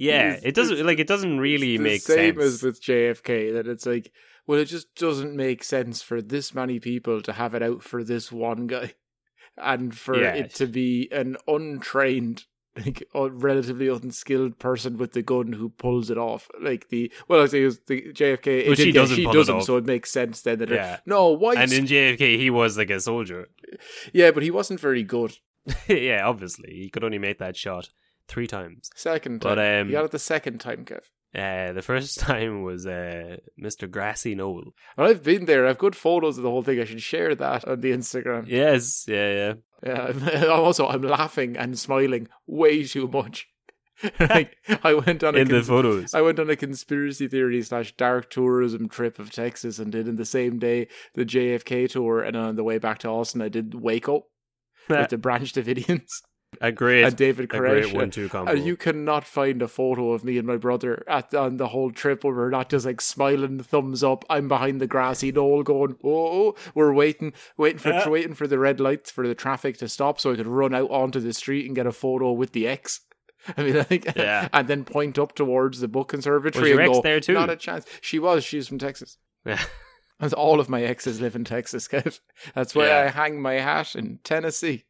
[0.00, 2.54] Yeah, It's- it doesn't like it doesn't really the make same sense.
[2.54, 4.10] as with JFK that it's like,
[4.46, 8.02] well, it just doesn't make sense for this many people to have it out for
[8.02, 8.94] this one guy,
[9.58, 10.34] and for Yeah.
[10.34, 12.44] it to be an untrained,
[12.76, 16.48] like a relatively unskilled person with the gun who pulls it off.
[16.58, 18.66] Like the well, I say it was the JFK.
[18.68, 21.00] Well, she doesn't she doesn't, so it makes sense then that Yeah.
[21.04, 21.54] no, why?
[21.56, 23.48] and in JFK, he was like a soldier.
[24.14, 25.36] yeah, but he wasn't very good.
[25.88, 27.90] yeah, obviously, he could only make that shot
[28.30, 28.88] three times.
[28.94, 31.02] Second time, But, um, he got it the second time, Kev.
[31.34, 33.90] Uh, the first time was uh, Mr.
[33.90, 34.72] Grassy Knoll.
[34.96, 35.66] And I've been there.
[35.66, 36.80] I've good photos of the whole thing.
[36.80, 38.44] I should share that on the Instagram.
[38.46, 39.52] Yes, yeah, yeah.
[39.84, 40.12] Yeah,
[40.44, 43.48] I'm, also I'm laughing and smiling way too much.
[44.20, 46.14] like, I went on a In the photos.
[46.14, 50.16] I went on a conspiracy theory slash dark tourism trip of Texas and did in
[50.16, 53.74] the same day the JFK tour, and on the way back to Austin, I did
[53.74, 54.26] Waco
[54.88, 56.22] with the Branch Davidians.
[56.62, 57.94] A great, and David a great Koresh.
[57.94, 58.52] one-two uh, combo.
[58.52, 61.90] And you cannot find a photo of me and my brother at on the whole
[61.90, 64.24] trip where we're not just like smiling, thumbs up.
[64.28, 68.78] I'm behind the grassy knoll, going, "Oh, we're waiting, waiting for waiting for the red
[68.78, 71.74] lights for the traffic to stop, so I could run out onto the street and
[71.74, 73.00] get a photo with the ex."
[73.56, 74.48] I mean, I think, Yeah.
[74.52, 77.32] and then point up towards the book conservatory Was your and ex go, there too?
[77.32, 78.44] "Not a chance." She was.
[78.44, 79.16] She's from Texas.
[79.46, 79.62] Yeah.
[80.20, 82.20] As all of my exes live in Texas, Kev.
[82.54, 82.98] That's why Yeah.
[82.98, 84.84] I hang my hat in Tennessee.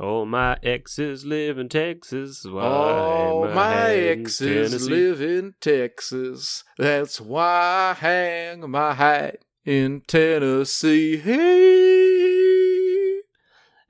[0.00, 2.44] All my exes live in Texas.
[2.44, 4.90] Why Oh, I my hanging exes Tennessee?
[4.90, 6.62] live in Texas.
[6.78, 11.16] That's why I hang my hat in Tennessee.
[11.16, 13.20] Hey.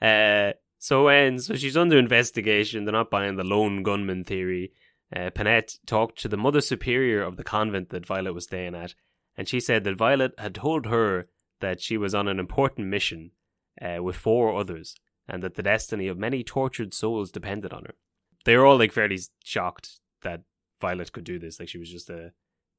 [0.00, 4.72] Uh, so when so she's under investigation, they're not buying the lone gunman theory.
[5.14, 8.94] Uh, Pennetta talked to the mother superior of the convent that Violet was staying at,
[9.36, 11.28] and she said that Violet had told her
[11.60, 13.32] that she was on an important mission
[13.82, 14.94] uh, with four others,
[15.28, 17.94] and that the destiny of many tortured souls depended on her.
[18.44, 20.42] They were all like fairly shocked that
[20.80, 21.60] Violet could do this.
[21.60, 22.32] Like she was just a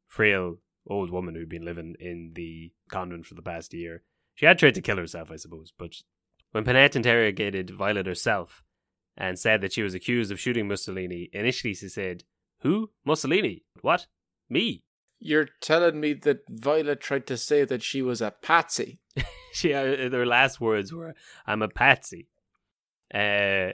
[0.07, 4.03] frail old woman who'd been living in the convent for the past year.
[4.35, 5.95] She had tried to kill herself, I suppose, but
[6.51, 8.63] when Pennetta interrogated Violet herself
[9.15, 12.23] and said that she was accused of shooting Mussolini, initially she said,
[12.61, 12.91] Who?
[13.05, 13.63] Mussolini?
[13.81, 14.07] What?
[14.49, 14.83] Me?
[15.19, 18.99] You're telling me that Violet tried to say that she was a patsy.
[19.51, 21.15] She, uh, their last words were,
[21.47, 22.27] I'm a patsy.
[23.13, 23.73] Uh,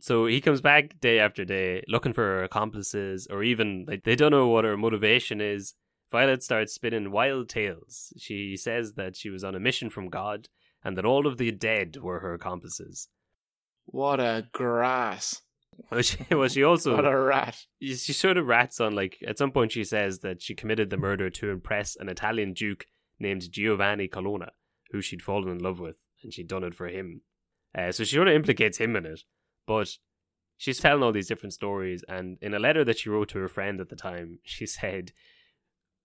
[0.00, 4.16] so he comes back day after day looking for her accomplices, or even, like, they
[4.16, 5.74] don't know what her motivation is.
[6.12, 8.12] Violet starts spinning wild tales.
[8.18, 10.48] She says that she was on a mission from God
[10.84, 13.08] and that all of the dead were her accomplices.
[13.86, 15.42] What a grass.
[15.90, 17.58] Well, she, well, she also What a rat.
[17.80, 20.96] she sort of rats on like at some point she says that she committed the
[20.96, 22.86] murder to impress an Italian duke
[23.18, 24.50] named Giovanni Colonna,
[24.92, 27.22] who she'd fallen in love with, and she'd done it for him.
[27.76, 29.22] Uh, so she sort of implicates him in it,
[29.66, 29.98] but
[30.56, 32.02] she's telling all these different stories.
[32.08, 35.12] And in a letter that she wrote to her friend at the time, she said,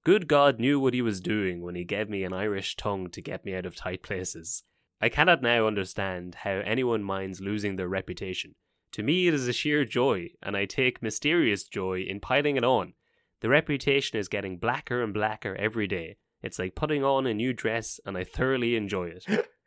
[0.03, 3.21] "Good God knew what he was doing when he gave me an Irish tongue to
[3.21, 4.63] get me out of tight places.
[4.99, 8.55] I cannot now understand how anyone minds losing their reputation."
[8.93, 12.65] To me, it is a sheer joy, and I take mysterious joy in piling it
[12.65, 12.93] on.
[13.39, 16.17] The reputation is getting blacker and blacker every day.
[16.43, 19.47] It's like putting on a new dress, and I thoroughly enjoy it.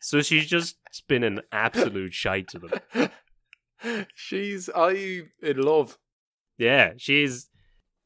[0.00, 0.76] so she's just
[1.08, 3.10] been an absolute shite to them.
[4.14, 5.98] She's I in love.
[6.58, 7.48] Yeah, she's.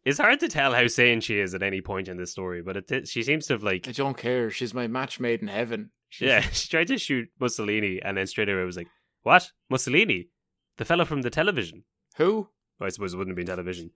[0.06, 2.76] It's hard to tell how sane she is at any point in this story, but
[2.90, 4.50] it, she seems to have like I don't care.
[4.50, 5.90] She's my match made in heaven.
[6.08, 8.86] She's- Yeah, she tried to shoot Mussolini and then straight away was like,
[9.22, 9.50] What?
[9.68, 10.28] Mussolini?
[10.78, 11.82] The fellow from the television.
[12.16, 12.48] Who?
[12.80, 13.90] I suppose it wouldn't have been television.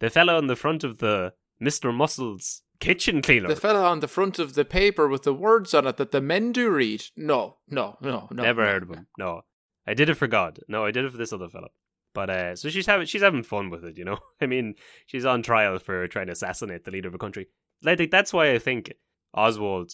[0.00, 1.94] The fellow on the front of the Mr.
[1.94, 3.48] Muscle's kitchen cleaner.
[3.48, 6.20] The fella on the front of the paper with the words on it that the
[6.20, 7.04] men do read.
[7.16, 8.42] No, no, no, no.
[8.42, 9.06] Never no, heard of him.
[9.18, 9.42] No.
[9.86, 10.60] I did it for God.
[10.68, 11.68] No, I did it for this other fellow.
[12.14, 14.18] But uh so she's having she's having fun with it, you know?
[14.40, 14.74] I mean,
[15.06, 17.48] she's on trial for trying to assassinate the leader of a country.
[17.82, 18.92] Like that's why I think
[19.34, 19.92] Oswald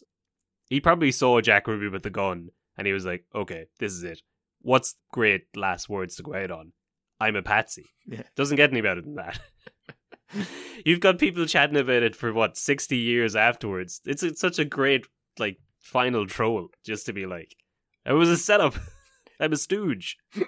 [0.69, 4.05] he probably saw Jack Ruby with the gun and he was like, Okay, this is
[4.05, 4.21] it.
[4.63, 6.73] What's great last words to go out on?
[7.19, 7.87] I'm a patsy.
[8.07, 8.23] Yeah.
[8.37, 9.41] Doesn't get any better than that.
[10.85, 14.01] You've got people chatting about it for what, sixty years afterwards.
[14.05, 15.07] It's, it's such a great
[15.39, 17.57] like final troll just to be like
[18.07, 18.75] it was a setup.
[19.41, 20.17] I'm a stooge.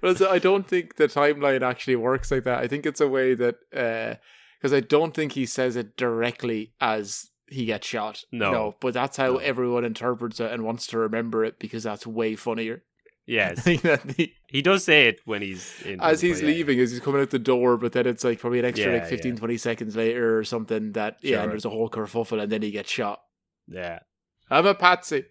[0.00, 2.58] But I don't think the timeline actually works like that.
[2.58, 4.16] I think it's a way that uh,
[4.58, 8.24] because I don't think he says it directly as he gets shot.
[8.32, 8.74] No.
[8.80, 9.36] but that's how No.
[9.38, 12.82] everyone interprets it and wants to remember it because that's way funnier.
[13.26, 13.62] Yes.
[13.64, 17.30] the, he does say it when he's in as he's leaving, as he's coming out
[17.30, 19.38] the door, but then it's like probably an extra Yeah, like 15, yeah.
[19.38, 21.42] 20 seconds later or something that yeah, Sure.
[21.42, 23.20] and there's a whole kerfuffle and then he gets shot.
[23.68, 24.00] Yeah.
[24.50, 25.24] I'm a patsy.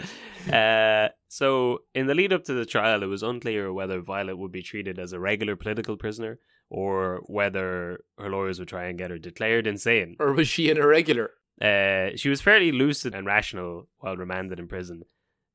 [0.50, 4.50] Uh, so in the lead up to the trial, it was unclear whether Violet would
[4.50, 6.38] be treated as a regular political prisoner
[6.70, 10.16] or whether her lawyers would try and get her declared insane.
[10.18, 11.32] Or was she an irregular?
[11.60, 15.02] Uh, she was fairly lucid and rational while remanded in prison.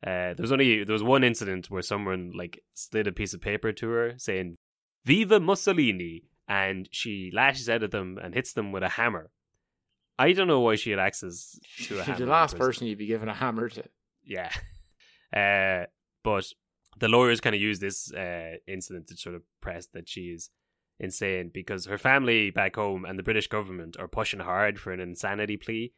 [0.06, 3.42] Uh, there was only there was one incident where someone like slid a piece of
[3.42, 4.56] paper to her saying
[5.04, 9.32] "Viva Mussolini," and she lashes out at them and hits them with a hammer.
[10.20, 12.20] I don't know why she had access to a She's hammer.
[12.20, 13.84] the last person you'd be giving a hammer to.
[14.24, 14.52] Yeah.
[15.36, 15.86] Uh,
[16.24, 16.46] but
[16.98, 20.50] the lawyers kind of use this uh, incident to sort of press that she is
[20.98, 25.02] insane because her family back home and the British government are pushing hard for an
[25.02, 25.92] insanity plea.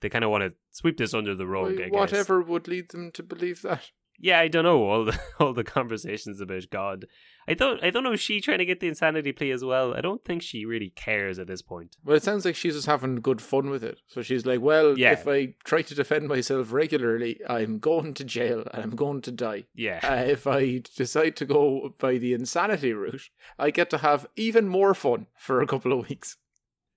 [0.00, 1.76] They kind of want to sweep this under the rug.
[1.76, 1.90] Guess.
[1.90, 3.90] Whatever would lead them to believe that.
[4.18, 7.06] yeah, I don't know all the all the conversations about God.
[7.48, 8.12] I don't I don't know.
[8.12, 9.92] Is she trying to get the insanity plea as well?
[9.94, 11.96] I don't think she really cares at this point.
[12.04, 13.98] Well, it sounds like she's just having good fun with it.
[14.08, 15.12] So she's like, well, Yeah.
[15.12, 19.32] if I try to defend myself regularly, I'm going to jail and I'm going to
[19.32, 19.64] die.
[19.74, 24.26] Yeah, Uh, if I decide to go by the insanity route, I get to have
[24.36, 26.36] even more fun for a couple of weeks.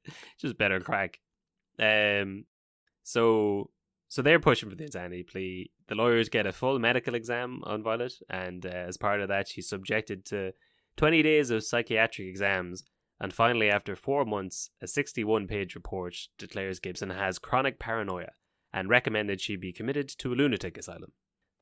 [0.40, 1.20] just better crack.
[1.80, 2.46] Um,
[3.04, 3.70] so
[4.08, 5.72] so they're pushing for the insanity plea.
[5.88, 9.48] The lawyers get a full medical exam on Violet, and uh, as part of that,
[9.48, 10.54] she's subjected to
[10.98, 12.84] twenty days of psychiatric exams.
[13.20, 18.32] And finally, after four months, a sixty-one page report declares Gibson has chronic paranoia
[18.74, 21.12] and recommended she be committed to a lunatic asylum.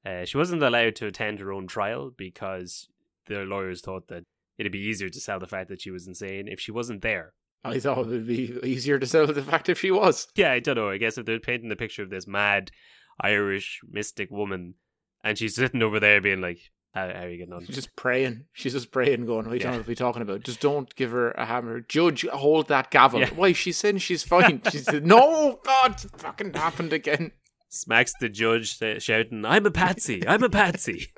[0.06, 2.88] Uh, she wasn't allowed to attend her own trial because
[3.28, 4.24] the lawyers thought that
[4.58, 7.34] it'd be easier to sell the fact that she was insane if she wasn't there.
[7.64, 10.28] I thought it would be easier to sell the fact if she was.
[10.36, 10.90] Yeah, I don't know.
[10.90, 12.72] I guess if they're painting the picture of this mad
[13.20, 14.76] Irish mystic woman,
[15.24, 16.58] and she's sitting over there being like,
[16.96, 18.46] "How, how are you getting on?" She's just praying.
[18.54, 19.72] She's just praying, going, What are you Yeah.
[19.74, 20.42] talking- we talking about?
[20.44, 21.82] Just don't give her a hammer.
[21.82, 23.20] Judge, hold that gavel.
[23.20, 23.30] Yeah.
[23.36, 23.52] Why?
[23.54, 24.62] She's saying she's fine.
[24.72, 27.32] She said, No, God, it fucking happened again.
[27.70, 30.28] Smacks the judge, shouting, "I'm a patsy!
[30.28, 31.14] I'm a patsy!"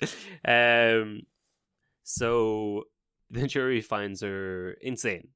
[0.44, 1.22] um,
[2.04, 2.84] so
[3.30, 5.28] the jury finds her insane,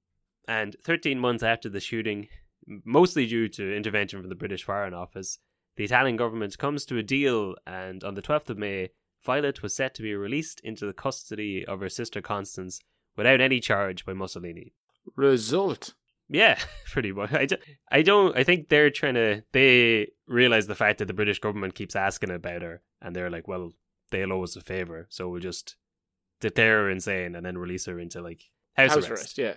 [0.48, 2.28] and 13 months after the shooting,
[2.66, 5.38] mostly due to intervention from the British Foreign Office,
[5.76, 8.90] the Italian government comes to a deal, and on the 12th of May,
[9.24, 12.80] Violet was set to be released into the custody of her sister Constance
[13.16, 14.74] without any charge by Mussolini.
[15.16, 15.94] Result.
[16.28, 17.32] Yeah, pretty much.
[17.32, 17.56] I, do,
[17.90, 18.36] I don't.
[18.36, 19.42] I think they're trying to.
[19.52, 23.46] They realize the fact that the British government keeps asking about her, and they're like,
[23.48, 23.72] "Well,
[24.10, 25.76] they'll owe us a favor, so we'll just
[26.40, 28.42] declare her insane and then release her into like
[28.74, 29.38] house, House, arrest." arrest.
[29.38, 29.54] yeah.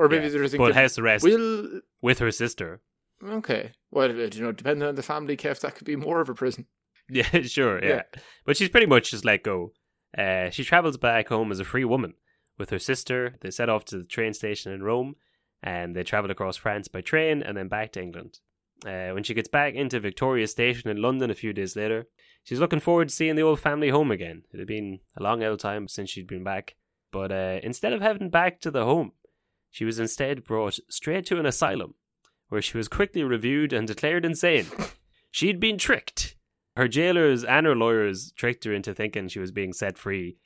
[0.00, 1.80] Or maybe Yeah, they're thinking, but house arrest Will.
[2.00, 2.80] with her sister.
[3.22, 3.72] Okay.
[3.90, 6.34] Well, uh, you know, depending on the family, Kev, that could be more of a
[6.34, 6.66] prison.
[7.12, 7.82] Yeah, sure.
[7.82, 7.88] Yeah.
[7.88, 8.02] Yeah.
[8.46, 9.72] But she's pretty much just let go.
[10.16, 12.14] Uh, she travels back home as a free woman
[12.56, 13.34] with her sister.
[13.40, 15.16] They set off to the train station in Rome
[15.60, 18.38] and they travel across France by train and then back to England.
[18.86, 22.06] Uh, when she gets back into Victoria Station in London a few days later,
[22.44, 24.44] she's looking forward to seeing the old family home again.
[24.52, 26.76] It had been a long old time since she'd been back.
[27.10, 29.12] But uh, instead of heading back to the home,
[29.70, 31.94] she was instead brought straight to an asylum
[32.48, 34.66] where she was quickly reviewed and declared insane.
[35.30, 36.36] She'd been tricked.
[36.76, 40.36] Her jailers and her lawyers tricked her into thinking she was being set free,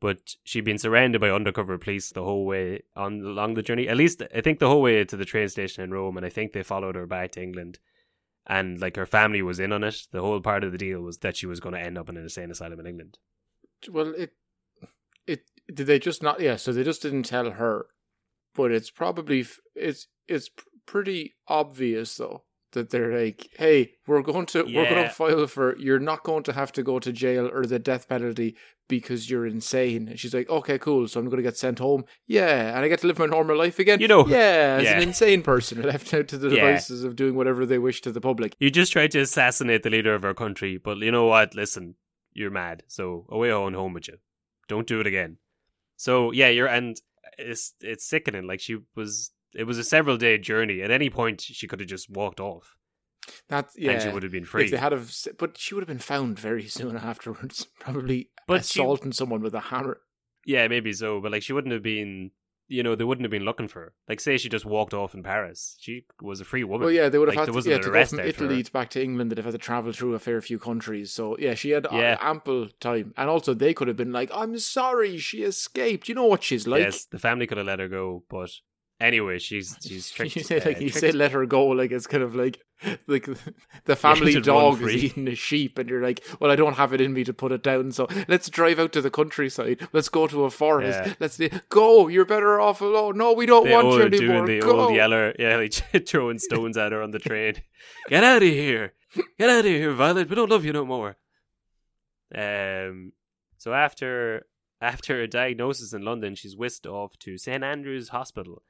[0.00, 3.88] but she'd been surrounded by undercover police the whole way on along the journey.
[3.88, 6.28] At least I think the whole way to the train station in Rome, and I
[6.28, 7.78] think they followed her back to England.
[8.46, 10.06] And like her family was in on it.
[10.12, 12.16] The whole part of the deal was that she was going to end up in
[12.16, 13.18] an insane asylum in England.
[13.90, 14.32] Well, it.
[15.26, 15.44] It.
[15.72, 16.40] Did they just not.
[16.40, 17.86] Yeah, so they just didn't tell her.
[18.56, 19.46] But it's probably.
[19.74, 20.08] It's.
[20.28, 20.50] It's
[20.86, 22.42] pretty obvious, though.
[22.72, 26.42] That they're like, hey, we're going to we're going to file for you're not going
[26.42, 28.56] to have to go to jail or the death penalty
[28.88, 30.08] because you're insane.
[30.08, 31.06] And she's like, okay, cool.
[31.08, 32.04] So I'm going to get sent home.
[32.26, 34.00] Yeah, and I get to live my normal life again.
[34.00, 34.96] You know, yeah, as yeah.
[34.96, 36.66] an insane person left out to the Yeah.
[36.66, 38.54] devices of doing whatever they wish to the public.
[38.58, 41.54] You just tried to assassinate the leader of our country, but you know what?
[41.54, 41.94] Listen,
[42.34, 42.82] you're mad.
[42.88, 44.18] So away on home with you.
[44.68, 45.38] Don't do it again.
[45.96, 47.00] So yeah, you're and
[47.38, 48.46] it's it's sickening.
[48.46, 50.82] Like she was, it was a several day journey.
[50.82, 52.76] At any point, she could have just walked off,
[53.48, 53.92] That yeah.
[53.92, 54.64] and she would have been free.
[54.64, 57.66] If they had have, but she would have been found very soon afterwards.
[57.80, 60.00] Probably But she- assaulting someone with a hammer.
[60.44, 62.30] Yeah, maybe so, but like she wouldn't have been.
[62.68, 63.92] You know, they wouldn't have been looking for her.
[64.08, 65.76] Like, say she just walked off in Paris.
[65.80, 66.86] She was a free woman.
[66.86, 68.90] Well, yeah, they would have like, had to, yeah, to go from Italy to back
[68.90, 69.30] to England.
[69.30, 71.12] They'd have had to travel through a fair few countries.
[71.12, 72.18] So yeah, she had Yeah.
[72.20, 76.26] ample time, and also they could have been like, "I'm sorry, she escaped." You know
[76.26, 76.82] what she's like.
[76.82, 78.50] yes, the family could have let her go, but
[79.00, 80.36] anyway, she's she's tricked.
[80.36, 81.66] you say like uh, you tricked- say, let her go.
[81.66, 82.60] Like it's kind of like
[83.06, 83.28] like
[83.86, 86.92] the family run dog is eating a sheep, and you're like, well, I don't have
[86.92, 87.92] it in me to put it down.
[87.92, 89.88] So let's drive out to the countryside.
[89.92, 91.00] Let's go to a forest.
[91.04, 91.14] Yeah.
[91.18, 92.08] Let's go.
[92.08, 93.16] You're better off alone.
[93.16, 94.46] No, we don't the want you anymore.
[94.46, 94.80] doing the go.
[94.80, 95.72] old yeller, yeah, like
[96.06, 97.54] throwing stones at her on the train.
[98.08, 98.92] Get out of here!
[99.38, 100.28] Get out of here, Violet.
[100.28, 101.16] We don't love you no more.
[102.34, 103.12] Um.
[103.58, 104.46] So after
[104.80, 108.62] after a diagnosis in London, she's whisked off to St Andrew's Hospital,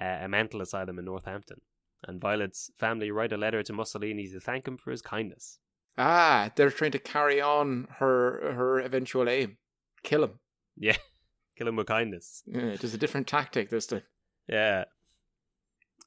[0.00, 1.60] uh, a mental asylum in Northampton.
[2.06, 5.58] And Violet's family write a letter to Mussolini to thank him for his kindness.
[5.96, 9.58] Ah, they're trying to carry on her her eventual aim.
[10.02, 10.40] Kill him.
[10.76, 10.96] Yeah,
[11.56, 12.42] kill him with kindness.
[12.46, 14.02] Yeah, just a different tactic this time.
[14.48, 14.84] Yeah.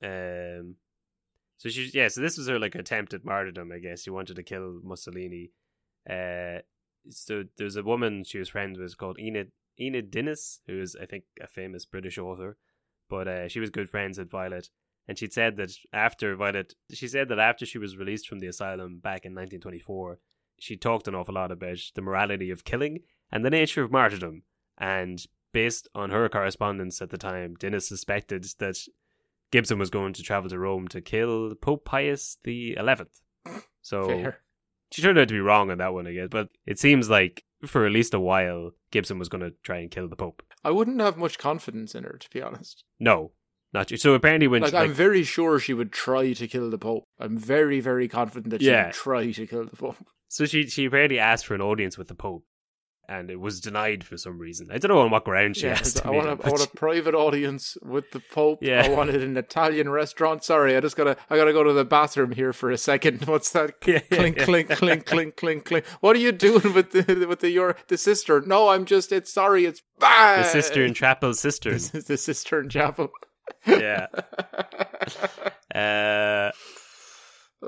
[0.04, 0.76] Um.
[1.58, 2.10] So she's yeah.
[2.10, 3.72] So this was her like attempt at martyrdom.
[3.72, 5.52] I guess she wanted to kill Mussolini.
[6.08, 6.60] Uh.
[7.10, 11.06] So there's a woman she was friends with called Enid Enid Dinnis, who is I
[11.06, 12.58] think a famous British author,
[13.10, 14.70] but uh, she was good friends with Violet.
[15.08, 18.48] And she'd said that after Violet, she said that after she was released from the
[18.48, 20.20] asylum back in 1924,
[20.60, 23.00] she talked an awful lot about the morality of killing
[23.32, 24.44] and the nature of martyrdom.
[24.78, 28.78] And based on her correspondence at the time, Dinnis suspected that
[29.52, 33.22] Gibson was going to travel to Rome to kill Pope Pius the Eleventh.
[33.82, 34.40] So Fair.
[34.92, 36.28] she turned out to be wrong on that one, I guess.
[36.30, 39.90] But it seems like for at least a while, Gibson was going to try and
[39.92, 40.44] kill the Pope.
[40.64, 42.84] I wouldn't have much confidence in her, to be honest.
[43.00, 43.32] No,
[43.74, 43.98] not you.
[43.98, 47.04] So apparently, when Like, she, I'm very sure she would try to kill the Pope.
[47.20, 48.86] I'm very, very confident that she Yeah.
[48.88, 49.98] would try to kill the Pope.
[50.28, 52.44] so she she apparently asked for an audience with the Pope,
[53.10, 54.68] and it was denied for some reason.
[54.70, 56.06] I don't know on what ground she Yeah, asked.
[56.06, 58.60] I want, a, I want a private audience with the Pope.
[58.62, 58.86] Yeah.
[58.86, 60.44] I wanted an Italian restaurant.
[60.44, 63.22] Sorry, I just gotta I gotta go to the bathroom here for a second.
[63.28, 63.76] What's that?
[63.88, 64.44] Yeah, yeah, clink, yeah.
[64.46, 65.86] clink, clink, clink, clink, clink.
[66.02, 68.42] What are you doing with the with the your the sister?
[68.42, 69.12] No, I'm just.
[69.12, 69.66] It's sorry.
[69.66, 70.40] It's bad.
[70.40, 71.74] the sister in chapel cistern.
[71.74, 73.10] This is the sister in chapel.
[73.66, 74.08] yeah.
[75.74, 76.52] Uh,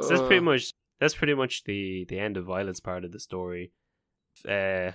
[0.01, 3.11] so that's pretty Uh, much that's pretty much the the end of Violet's part of
[3.11, 3.71] the story.
[4.47, 4.91] Uh,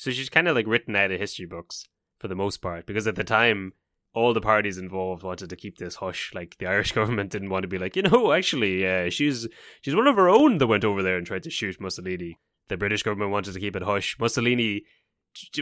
[0.00, 1.84] so she's kind of like written out of history books
[2.18, 3.74] for the most part because at the time
[4.14, 6.32] all the parties involved wanted to keep this hush.
[6.34, 9.46] Like the Irish government didn't want to be like, you know, actually, uh, she's
[9.82, 12.38] she's one of our own that went over there and tried to shoot Mussolini.
[12.68, 14.16] The British government wanted to keep it hush.
[14.18, 14.84] Mussolini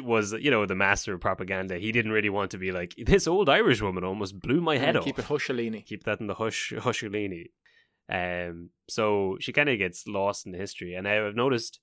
[0.02, 1.76] was, you know, the master of propaganda.
[1.76, 4.94] He didn't really want to be like this old Irish woman almost blew my head
[4.94, 5.84] yeah, off Keep it Hushalini.
[5.84, 7.46] keep that in the hush hushulini.
[8.08, 11.80] Um, so she kind of gets lost in the history, and I've noticed.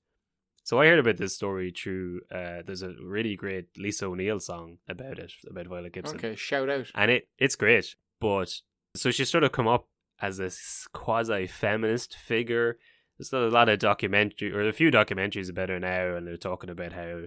[0.66, 2.22] So I heard about this story through.
[2.32, 6.70] Uh, there's a really great Lisa O'Neill song about it, about Violet Gibson, Okay, shout
[6.70, 6.88] out.
[6.96, 7.96] and it it's great.
[8.20, 8.62] But
[8.96, 9.88] so she sort of come up
[10.20, 10.50] as a
[10.92, 12.80] quasi feminist figure.
[13.20, 16.72] There's a lot of documentary or a few documentaries about her now, and they're talking
[16.72, 17.26] about how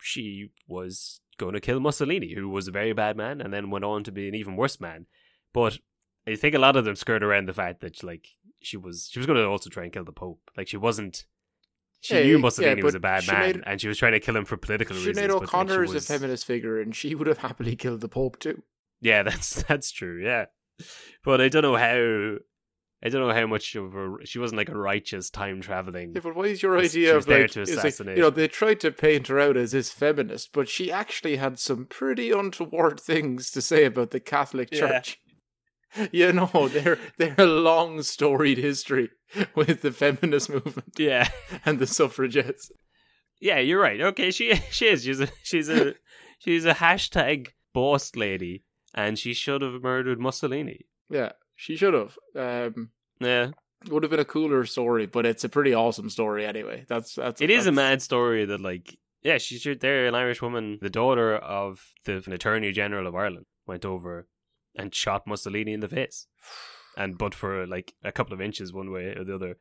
[0.00, 3.86] she was going to kill Mussolini, who was a very bad man, and then went
[3.86, 5.06] on to be an even worse man.
[5.54, 5.78] But
[6.26, 8.28] I think a lot of them skirt around the fact that like
[8.60, 10.50] she was she was going to also try and kill the Pope.
[10.58, 11.24] Like she wasn't.
[12.06, 14.36] She Yeah, knew yeah, Mussolini was a bad man, and she was trying to kill
[14.36, 15.18] him for political reasons.
[15.18, 18.00] Sinead but, like, O'Connor is was- a feminist figure, and she would have happily killed
[18.00, 18.62] the Pope too.
[19.00, 20.22] Yeah, that's that's true.
[20.24, 20.46] Yeah,
[21.24, 22.36] but I don't know how.
[23.04, 26.12] I don't know how much of a she wasn't like a righteous time traveling.
[26.14, 28.16] Yeah, but what is your idea she was of there like, like, assassinate.
[28.16, 31.58] you know, they tried to paint her out as this feminist, but she actually had
[31.58, 35.02] some pretty untoward things to say about the Catholic Yeah.
[36.12, 39.10] You know, they're they're a long storied history
[39.54, 41.28] with the feminist movement Yeah,
[41.64, 42.70] and the suffragettes.
[43.40, 44.00] yeah, you're right.
[44.00, 45.02] Okay, she she is.
[45.04, 45.94] She's a she's a
[46.38, 50.86] she's a hashtag boss lady, and she should have murdered Mussolini.
[51.10, 52.16] Yeah, she should have.
[52.34, 52.90] Um,
[53.20, 53.50] Yeah,
[53.88, 56.84] would have been a cooler story, but it's a pretty awesome story anyway.
[56.88, 60.78] That's that's it is a mad story that like yeah, she's there, an Irish woman,
[60.80, 64.28] the daughter of the Attorney General of Ireland, went over
[64.76, 66.26] and shot Mussolini in the face,
[66.96, 69.58] and but for like a couple of inches one way or the other,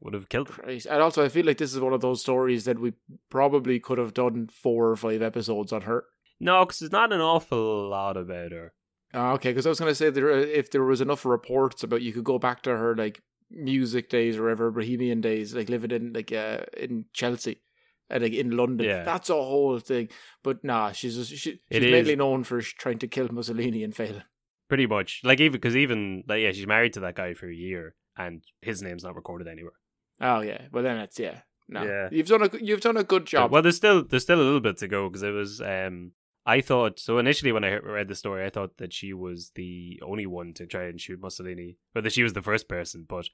[0.00, 0.80] would have killed him.
[0.88, 2.94] And also, I feel like this is one of those stories that we
[3.30, 6.04] probably could have done four or five episodes on her.
[6.40, 8.72] No, because there's not an awful lot about her.
[9.12, 12.02] Ah, okay, because I was going to say there, if there was enough reports about,
[12.02, 15.90] you could go back to her like music days or ever Bohemian days, like living
[15.90, 17.60] in like uh, in Chelsea,
[18.08, 18.86] and like in London.
[18.86, 19.02] Yeah.
[19.02, 20.08] That's a whole thing.
[20.42, 24.22] But nah, she's just, she, she's mainly known for trying to kill Mussolini and failing.
[24.70, 27.54] Pretty much, like even because even like yeah, she's married to that guy for a
[27.54, 29.74] year, and his name's not recorded anywhere.
[30.20, 31.40] Oh yeah, well then it's yeah.
[31.68, 32.08] No, Yeah.
[32.10, 33.50] you've done a you've done a good job.
[33.50, 36.12] Well, there's still there's still a little bit to go because it was um
[36.46, 40.00] I thought so initially when I read the story I thought that she was the
[40.02, 43.26] only one to try and shoot Mussolini or that she was the first person but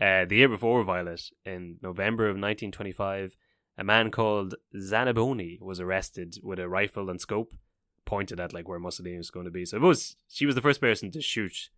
[0.00, 3.36] uh the year before Violet in November of 1925
[3.78, 7.52] a man called Zaniboni was arrested with a rifle and scope
[8.10, 10.60] pointed at like where Mussolini was going to be so it was she was the
[10.68, 11.70] first person to shoot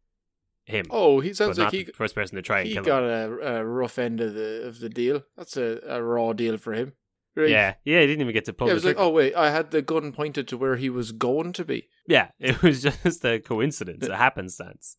[0.65, 3.03] him oh, he sounds like he the first person to try and he kill got
[3.03, 5.23] him a, a rough end of the of the deal.
[5.37, 6.93] That's a, a raw deal for him.
[7.35, 7.49] Right?
[7.49, 9.51] yeah yeah he didn't even get to pull Yeah, it was like, oh wait, I
[9.51, 11.89] had the gun pointed to where he was going to be.
[12.07, 14.97] Yeah, it was just a coincidence, a happenstance.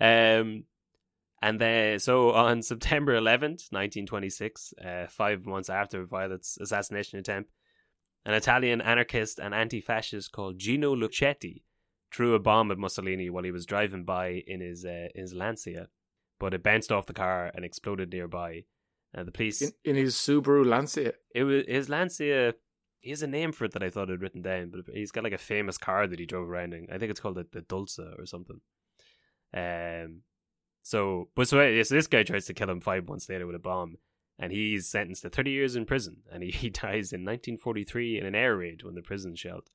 [0.00, 0.64] Um,
[1.40, 7.50] and then so on September eleventh, nineteen twenty-six, uh, five months after Violet's assassination attempt,
[8.24, 11.62] an Italian anarchist and anti-fascist called Gino Lucetti
[12.12, 15.88] threw a bomb at Mussolini while he was driving by in his uh, his Lancia,
[16.38, 18.64] but it bounced off the car and exploded nearby.
[19.16, 21.12] Uh, the police In, in his Subaru Lancia.
[21.34, 22.54] it was his Lancia.
[23.00, 25.24] He has a name for it that I thought I'd written down, but he's got
[25.24, 26.86] like a famous car that he drove around in.
[26.92, 28.60] I think it's called the, the Dulce or something.
[29.54, 30.20] Um,
[30.82, 33.60] so but so, so this guy tries to kill him five months later with a
[33.60, 33.96] bomb,
[34.40, 38.26] and he's sentenced to thirty years in prison, and he, he dies in 1943 in
[38.26, 39.68] an air raid when the prison shelled.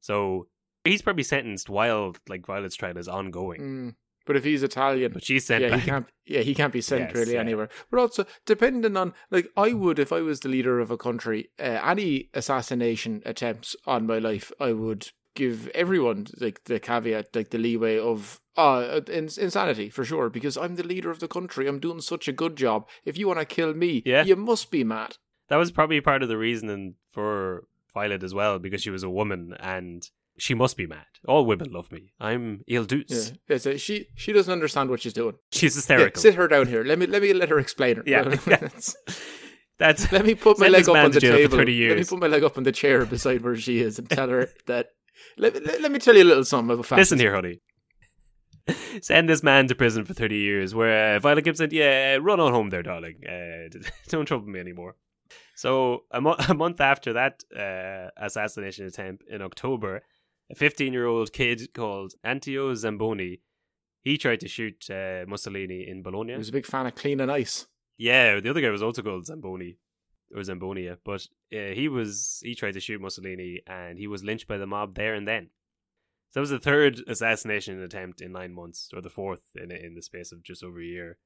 [0.00, 0.46] So
[0.84, 3.60] he's probably sentenced while like Violet's trial is ongoing.
[3.60, 3.94] Mm.
[4.24, 5.80] But if he's Italian, But she's sent yeah, back.
[5.80, 6.06] he can't.
[6.26, 7.40] Yeah, he can't be sent Yes, really yeah.
[7.40, 7.68] anywhere.
[7.90, 11.48] But also, depending on like, I would if I was the leader of a country,
[11.58, 17.50] uh, any assassination attempts on my life, I would give everyone like the caveat, like
[17.50, 21.66] the leeway of uh ins- insanity for sure, because I'm the leader of the country.
[21.66, 22.86] I'm doing such a good job.
[23.04, 24.24] If you want to kill me, Yeah.
[24.24, 25.16] you must be mad.
[25.48, 27.64] That was probably part of the reasoning for
[27.94, 31.04] Violet as well, because she was a woman and she must be mad.
[31.28, 32.12] All women love me.
[32.18, 33.32] I'm Il Yeah, Duce.
[33.48, 35.34] It's a- she she doesn't understand what she's doing.
[35.52, 36.20] She's Yeah, hysterical.
[36.22, 36.82] sit her down here.
[36.84, 38.02] Let me let me let her explain her.
[38.06, 38.68] Yeah, yeah.
[39.78, 41.56] That's Let me put my leg up on the table.
[41.56, 44.08] 30 Let me put my leg up on the chair beside where she is and
[44.08, 44.88] tell her that.
[45.36, 46.98] Let, let, let me tell you a little something about fact.
[46.98, 47.60] Listen here, honey.
[49.00, 52.38] Send this man to prison for 30 years, where uh, Violet Gibson, said, yeah, run
[52.38, 53.16] on home there, darling.
[53.26, 53.68] Uh,
[54.08, 54.94] don't trouble me anymore.
[55.56, 60.02] So, a, mo- a month after that uh, assassination attempt in October,
[60.50, 63.40] a 15 year old kid called Anteo Zamboni,
[64.02, 66.32] he tried to shoot uh, Mussolini in Bologna.
[66.32, 67.66] He was a big fan of clean and ice.
[67.96, 69.76] Yeah, the other guy was also called Zamboni
[70.34, 74.48] or Zambonia, but uh, he was he tried to shoot Mussolini and he was lynched
[74.48, 75.50] by the mob there and then.
[76.30, 79.94] So that was the third assassination attempt in nine months, or the fourth in in
[79.94, 81.18] the space of just over a year,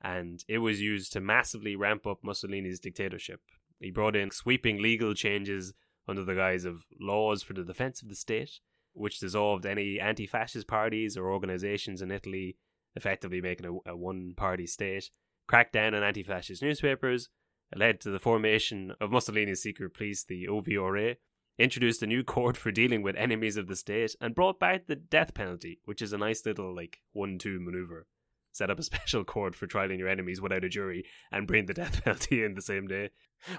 [0.00, 3.40] and it was used to massively ramp up Mussolini's dictatorship.
[3.80, 5.74] He brought in sweeping legal changes
[6.06, 8.60] under the guise of laws for the defense of the state,
[8.92, 12.56] which dissolved any anti-fascist parties or organizations in Italy,
[12.94, 15.10] effectively making a, a one-party state
[15.48, 17.28] cracked down on anti fascist newspapers,
[17.76, 21.16] led to the formation of Mussolini's secret police, the OVRA,
[21.58, 24.96] introduced a new court for dealing with enemies of the state, and brought back the
[24.96, 28.06] death penalty, which is a nice little, like, one two maneuver.
[28.52, 31.74] Set up a special court for trialing your enemies without a jury and bring the
[31.74, 33.10] death penalty in the same day.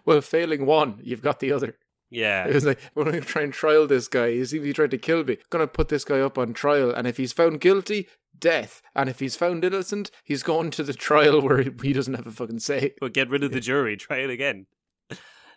[0.06, 1.78] Well, failing one, you've got the other.
[2.10, 2.48] Yeah.
[2.48, 4.32] It was like, we're going to try and trial this guy.
[4.32, 5.38] He's even he tried to kill me.
[5.50, 6.92] going to put this guy up on trial.
[6.92, 8.08] And if he's found guilty,
[8.38, 8.82] death.
[8.96, 12.32] And if he's found innocent, he's going to the trial where he doesn't have a
[12.32, 12.94] fucking say.
[13.00, 13.98] but get rid of the jury.
[13.98, 14.66] Try it again.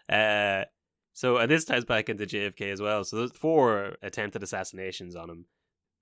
[0.08, 0.64] Uh,
[1.12, 3.04] so and this ties back into JFK as well.
[3.04, 5.44] So there's four attempted assassinations on him.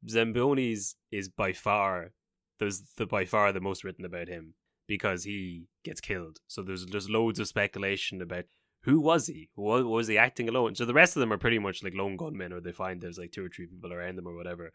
[0.08, 2.12] Zamboni's is by far
[2.58, 4.54] there's the by far the most written about him
[4.86, 6.38] because he gets killed.
[6.46, 8.44] So there's there's loads of speculation about
[8.82, 9.48] who was he?
[9.56, 10.74] Was, was he acting alone?
[10.74, 13.18] So the rest of them are pretty much like lone gunmen, or they find there's
[13.18, 14.72] like two or three people around them or whatever.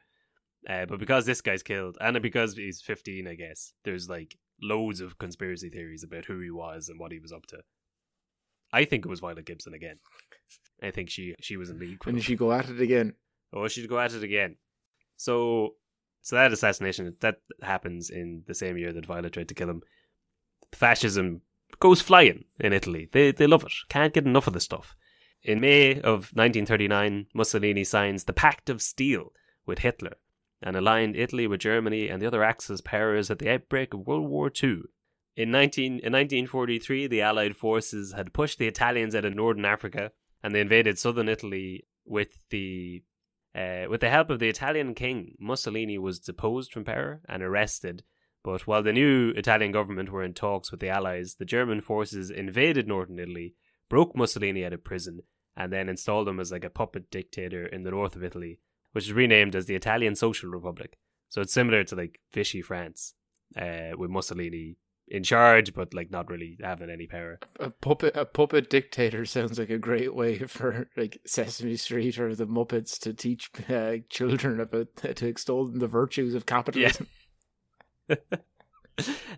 [0.68, 5.00] Uh, but because this guy's killed, and because he's 15, I guess, there's like loads
[5.00, 7.60] of conspiracy theories about who he was and what he was up to.
[8.72, 10.00] I think it was Violet Gibson again.
[10.82, 12.00] I think she she was in league.
[12.06, 13.14] And she go at it again.
[13.54, 14.58] Oh, she'd go at it again.
[15.18, 15.76] So,
[16.22, 19.82] so that assassination that happens in the same year that Violet tried to kill him.
[20.72, 21.42] Fascism
[21.80, 23.10] goes flying in Italy.
[23.12, 23.74] They they love it.
[23.90, 24.96] Can't get enough of the stuff.
[25.42, 29.32] In May of 1939, Mussolini signs the Pact of Steel
[29.66, 30.16] with Hitler
[30.62, 34.30] and aligned Italy with Germany and the other Axis powers at the outbreak of World
[34.30, 34.82] War II.
[35.36, 40.12] In 19, in 1943, the Allied forces had pushed the Italians out of northern Africa
[40.44, 43.04] and they invaded southern Italy with the
[43.56, 45.36] uh, with the help of the Italian king.
[45.40, 48.04] Mussolini was deposed from power and arrested.
[48.44, 52.30] But while the new Italian government were in talks with the Allies, the German forces
[52.30, 53.56] invaded northern Italy,
[53.90, 55.22] broke Mussolini out of prison,
[55.58, 58.60] and then installed him as like a puppet dictator in the north of Italy,
[59.00, 60.98] which is renamed as the Italian Social Republic.
[61.30, 63.14] So it's similar to like Vichy France,
[63.56, 64.76] uh, with Mussolini
[65.08, 67.40] in charge, but like not really having any power.
[67.62, 72.36] A puppet, a puppet dictator sounds like a great way for like Sesame Street or
[72.36, 77.08] the Muppets to teach uh, children about to extol the virtues of capitalism.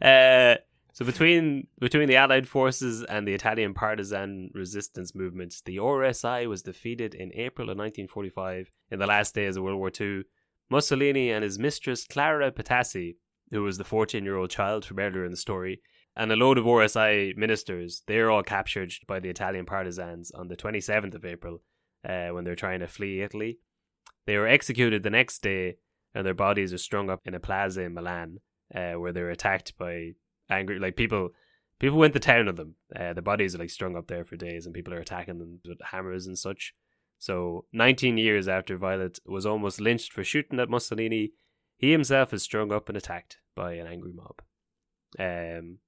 [0.01, 0.55] uh,
[1.01, 6.61] so between between the Allied forces and the Italian partisan resistance movements, the RSI was
[6.61, 10.21] defeated in April of 1945 in the last days of World War II.
[10.69, 13.15] Mussolini and his mistress Clara Petacci,
[13.49, 15.81] who was the 14-year-old child from earlier in the story,
[16.15, 20.55] and a load of RSI ministers, they're all captured by the Italian partisans on the
[20.55, 21.63] 27th of April
[22.07, 23.57] uh, when they're trying to flee Italy.
[24.27, 25.77] They were executed the next day,
[26.13, 28.37] and their bodies are strung up in a plaza in Milan,
[28.75, 30.11] uh, where they were attacked by
[30.51, 31.29] angry like people.
[31.79, 32.75] People went to town on them.
[32.95, 35.59] Uh, the bodies are like strung up there for days, and people are attacking them
[35.67, 36.75] with hammers and such.
[37.17, 41.33] So, 19 years after Violet was almost lynched for shooting at Mussolini,
[41.77, 44.41] he himself is strung up and attacked by an angry mob.
[45.19, 45.79] Um,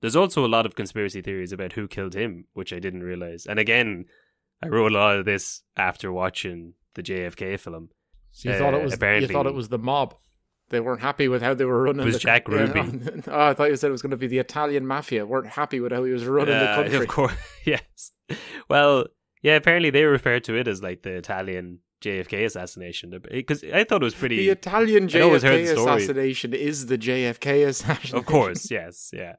[0.00, 3.46] there's also a lot of conspiracy theories about who killed him, which I didn't realize.
[3.46, 4.06] And again,
[4.62, 7.90] I wrote a lot of this after watching the JFK film.
[8.32, 10.14] So you thought Uh, it was you thought it was the mob.
[10.68, 12.02] They weren't happy with how they were running.
[12.02, 13.22] It was the, Jack Yeah, Ruby.
[13.28, 15.24] oh, I thought you said it was going to be the Italian mafia.
[15.24, 16.96] weren't happy with how he was running the Uh, country.
[16.98, 17.34] Of course,
[17.64, 18.12] yes.
[18.68, 19.06] Well,
[19.42, 19.54] yeah.
[19.56, 24.04] Apparently, they refer to it as like the Italian JFK assassination because I thought it
[24.04, 24.36] was pretty.
[24.38, 28.18] The Italian I'd always heard JFK the assassination is the JFK assassination.
[28.18, 29.36] Of course, yes, yeah.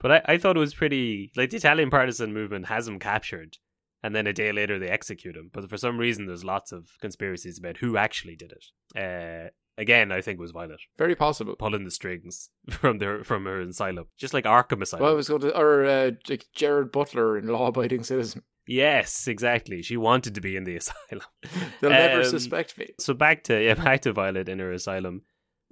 [0.00, 3.56] But I, I thought it was pretty like the Italian partisan movement has him captured,
[4.02, 5.48] and then a day later they execute him.
[5.52, 8.64] But for some reason, there's lots of conspiracies about who actually did it.
[8.98, 11.56] Uh, again, I think it was Violet Very possible.
[11.56, 15.02] pulling the strings from their from her asylum, just like Arkham Asylum.
[15.04, 18.42] Well, I was going to, or uh, like Gerard Butler in Law Abiding Citizen.
[18.66, 19.82] yes, exactly.
[19.82, 21.24] She wanted to be in the asylum.
[21.80, 22.90] They'll never Um, suspect me.
[22.98, 25.22] So back to yeah, back to Violet in her asylum.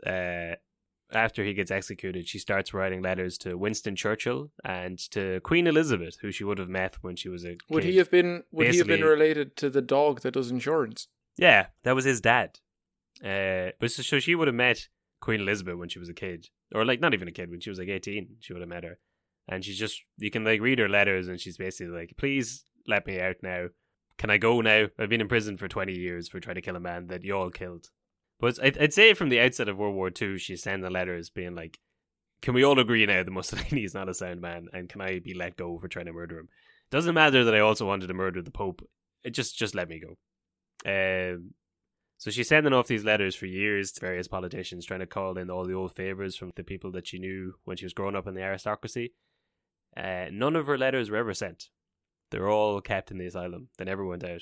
[0.07, 0.55] Uh,
[1.13, 6.17] after he gets executed, she starts writing letters to Winston Churchill and to Queen Elizabeth,
[6.21, 7.91] who she would have met when she was a Would kid.
[7.93, 8.43] he have been?
[8.51, 11.07] Would he have been Basically- related to the dog that does insurance?
[11.37, 12.59] Yeah, that was his dad.
[13.25, 14.89] Uh, but so, so she would have met
[15.21, 17.71] Queen Elizabeth when she was a kid, or like not even a kid when she
[17.71, 18.37] was like eighteen.
[18.41, 18.99] She would have met her,
[19.49, 23.07] and she's just you can like read her letters, and she's basically like, "Please let
[23.07, 23.69] me out now.
[24.19, 24.89] Can I go now?
[24.99, 27.35] I've been in prison for twenty years for trying to kill a man that you
[27.35, 27.89] all killed."
[28.39, 31.31] But I'd, I'd say from the outset of World War Two, she's sending the letters
[31.31, 31.79] being like,
[32.43, 35.21] "Can we all agree now that Mussolini is not a sound man, and can I
[35.21, 36.49] be let go for trying to murder him?
[36.91, 38.87] Doesn't matter that I also wanted to murder the Pope.
[39.23, 40.17] It just just let me go."
[40.87, 41.55] Um,
[42.25, 45.51] so she's sending off these letters for years to various politicians, trying to call in
[45.51, 48.27] all the old favors from the people that she knew when she was growing up
[48.27, 49.13] in the aristocracy.
[49.95, 51.69] Uh, none of her letters were ever sent.
[52.31, 53.69] They're all kept in the asylum.
[53.77, 54.41] They never went out.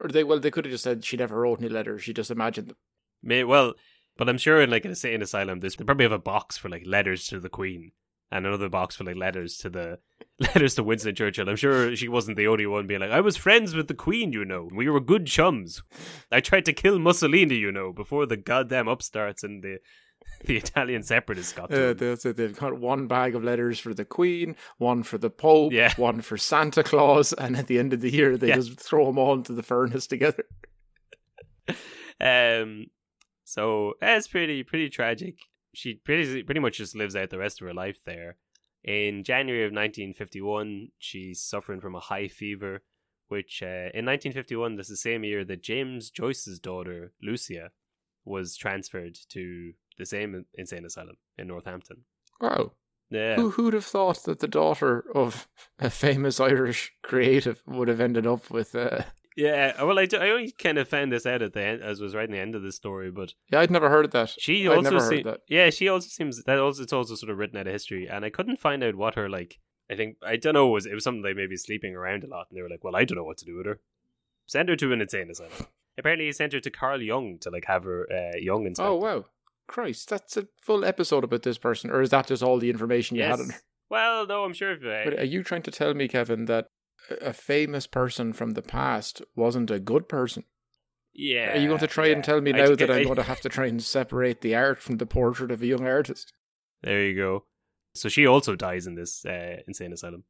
[0.00, 2.02] Or they well, they could have just said she never wrote any letters.
[2.02, 2.76] She just imagined them.
[3.22, 3.74] May, well,
[4.16, 6.70] but I'm sure in like an insane asylum, there's, they probably have a box for
[6.70, 7.92] like letters to the Queen
[8.32, 9.98] and another box for like letters to the
[10.40, 11.48] letters to Winston Churchill.
[11.48, 14.32] I'm sure she wasn't the only one being like, I was friends with the Queen,
[14.32, 14.68] you know.
[14.74, 15.82] We were good chums.
[16.32, 19.78] I tried to kill Mussolini, you know, before the goddamn upstarts and the
[20.46, 22.36] the Italian separatists got to Uh, that's it.
[22.36, 25.92] They've got one bag of letters for the Queen, one for the Pope, Yeah.
[25.98, 28.56] one for Santa Claus, and at the end of the year, they Yeah.
[28.56, 30.44] just throw them all into the furnace together.
[32.20, 32.86] Um,
[33.44, 35.36] so it's pretty pretty tragic.
[35.74, 38.36] She pretty pretty much just lives out the rest of her life there.
[38.82, 42.82] In January of 1951, she's suffering from a high fever,
[43.28, 47.70] which uh, in 1951, that's the same year that James Joyce's daughter Lucia
[48.24, 52.04] was transferred to the same insane asylum in Northampton.
[52.40, 52.72] Wow.
[53.10, 55.46] Yeah, Who, who'd have thought that the daughter of
[55.78, 58.74] a famous Irish creative would have ended up with.
[58.74, 59.02] Uh...
[59.36, 59.82] yeah.
[59.82, 62.34] Well, I, I only kind of found this out at the end as was writing
[62.34, 64.34] the end of the story, but Yeah, I'd never heard of that.
[64.38, 65.40] She I'd also never heard se- that.
[65.48, 68.24] yeah, she also seems that also it's also sort of written out of history, and
[68.24, 69.58] I couldn't find out what her like.
[69.90, 70.68] I think I don't know.
[70.68, 72.82] It was it was something like maybe sleeping around a lot, and they were like,
[72.84, 73.80] "Well, I don't know what to do with her.
[74.46, 75.66] Send her to an insane asylum."
[75.98, 78.90] Apparently, he sent her to Carl Jung to like have her uh, Jung inspected.
[78.92, 79.24] Oh, wow.
[79.66, 81.90] Christ, that's a full episode about this person.
[81.90, 83.30] Or is that just all the information you yes.
[83.30, 83.60] had on her?
[83.88, 84.72] Well, no, I'm sure.
[84.72, 86.68] If, uh, But are you trying to tell me, Kevin, that
[87.20, 90.44] a famous person from the past wasn't a good person?
[91.14, 91.56] yeah.
[91.56, 92.14] Are you going to try yeah.
[92.14, 94.54] and tell me now that I- I'm going to have to try and separate the
[94.54, 96.32] art from the portrait of a young artist?
[96.82, 97.44] There you go.
[97.94, 100.24] So she also dies in this uh, insane asylum.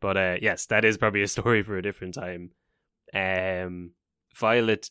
[0.00, 2.52] But uh, yes, that is probably a story for a different time.
[3.12, 3.92] Um,
[4.36, 4.90] Violet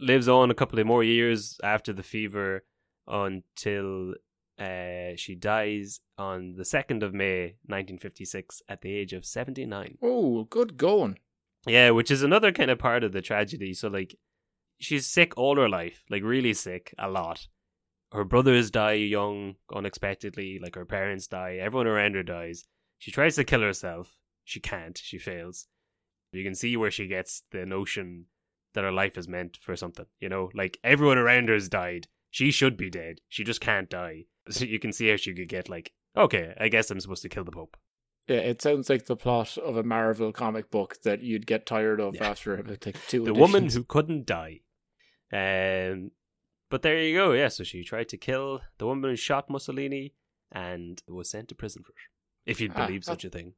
[0.00, 2.64] lives on a couple of more years after the fever
[3.06, 4.14] until
[4.58, 9.98] uh, she dies on the 2nd of May 1956 at the age of 79.
[10.02, 11.18] Oh, good going.
[11.66, 13.74] Yeah, which is another kind of part of the tragedy.
[13.74, 14.16] So, like,
[14.80, 17.46] she's sick all her life, like, really sick a lot.
[18.12, 20.58] Her brothers die young, unexpectedly.
[20.62, 21.58] Like, her parents die.
[21.60, 22.64] Everyone around her dies.
[22.98, 24.16] She tries to kill herself.
[24.44, 24.98] She can't.
[24.98, 25.66] She fails.
[26.32, 28.26] You can see where she gets the notion
[28.74, 30.06] that her life is meant for something.
[30.20, 32.08] You know, like, everyone around her has died.
[32.30, 33.20] She should be dead.
[33.28, 34.24] She just can't die.
[34.50, 37.28] So you can see how she could get, like, okay, I guess I'm supposed to
[37.28, 37.76] kill the Pope.
[38.28, 42.00] Yeah, it sounds like the plot of a Marvel comic book that you'd get tired
[42.00, 42.28] of Yeah.
[42.30, 43.24] after like two.
[43.24, 44.60] the woman who couldn't die.
[45.32, 46.10] Um,
[46.70, 47.32] but there you go.
[47.32, 50.14] Yeah, so she tried to kill the woman who shot Mussolini
[50.52, 52.50] and was sent to prison for it.
[52.50, 53.54] If you'd Ah, believe such a thing.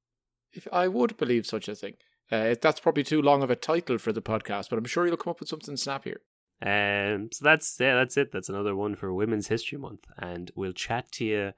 [0.52, 1.94] If I would believe such a thing.
[2.30, 5.16] Uh, that's probably too long of a title for the podcast, but I'm sure you'll
[5.16, 6.20] come up with something snappier.
[6.62, 8.32] Um, so that's yeah, that's it.
[8.32, 11.52] That's another one for Women's History Month, and we'll chat to you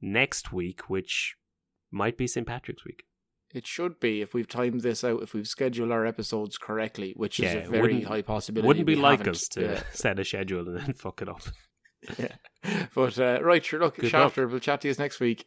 [0.00, 1.34] next week, which
[1.90, 2.46] might be St.
[2.46, 3.04] Patrick's Week.
[3.54, 7.40] It should be if we've timed this out, if we've scheduled our episodes correctly, which
[7.40, 8.66] is a very high possibility.
[8.66, 9.36] Wouldn't be like haven't.
[9.36, 9.82] us to Yeah.
[9.92, 11.42] set a schedule and then fuck it up.
[12.18, 12.34] yeah.
[12.94, 13.80] But uh, right, sure.
[13.80, 15.46] Look, Good Shafter, we'll chat to you next week.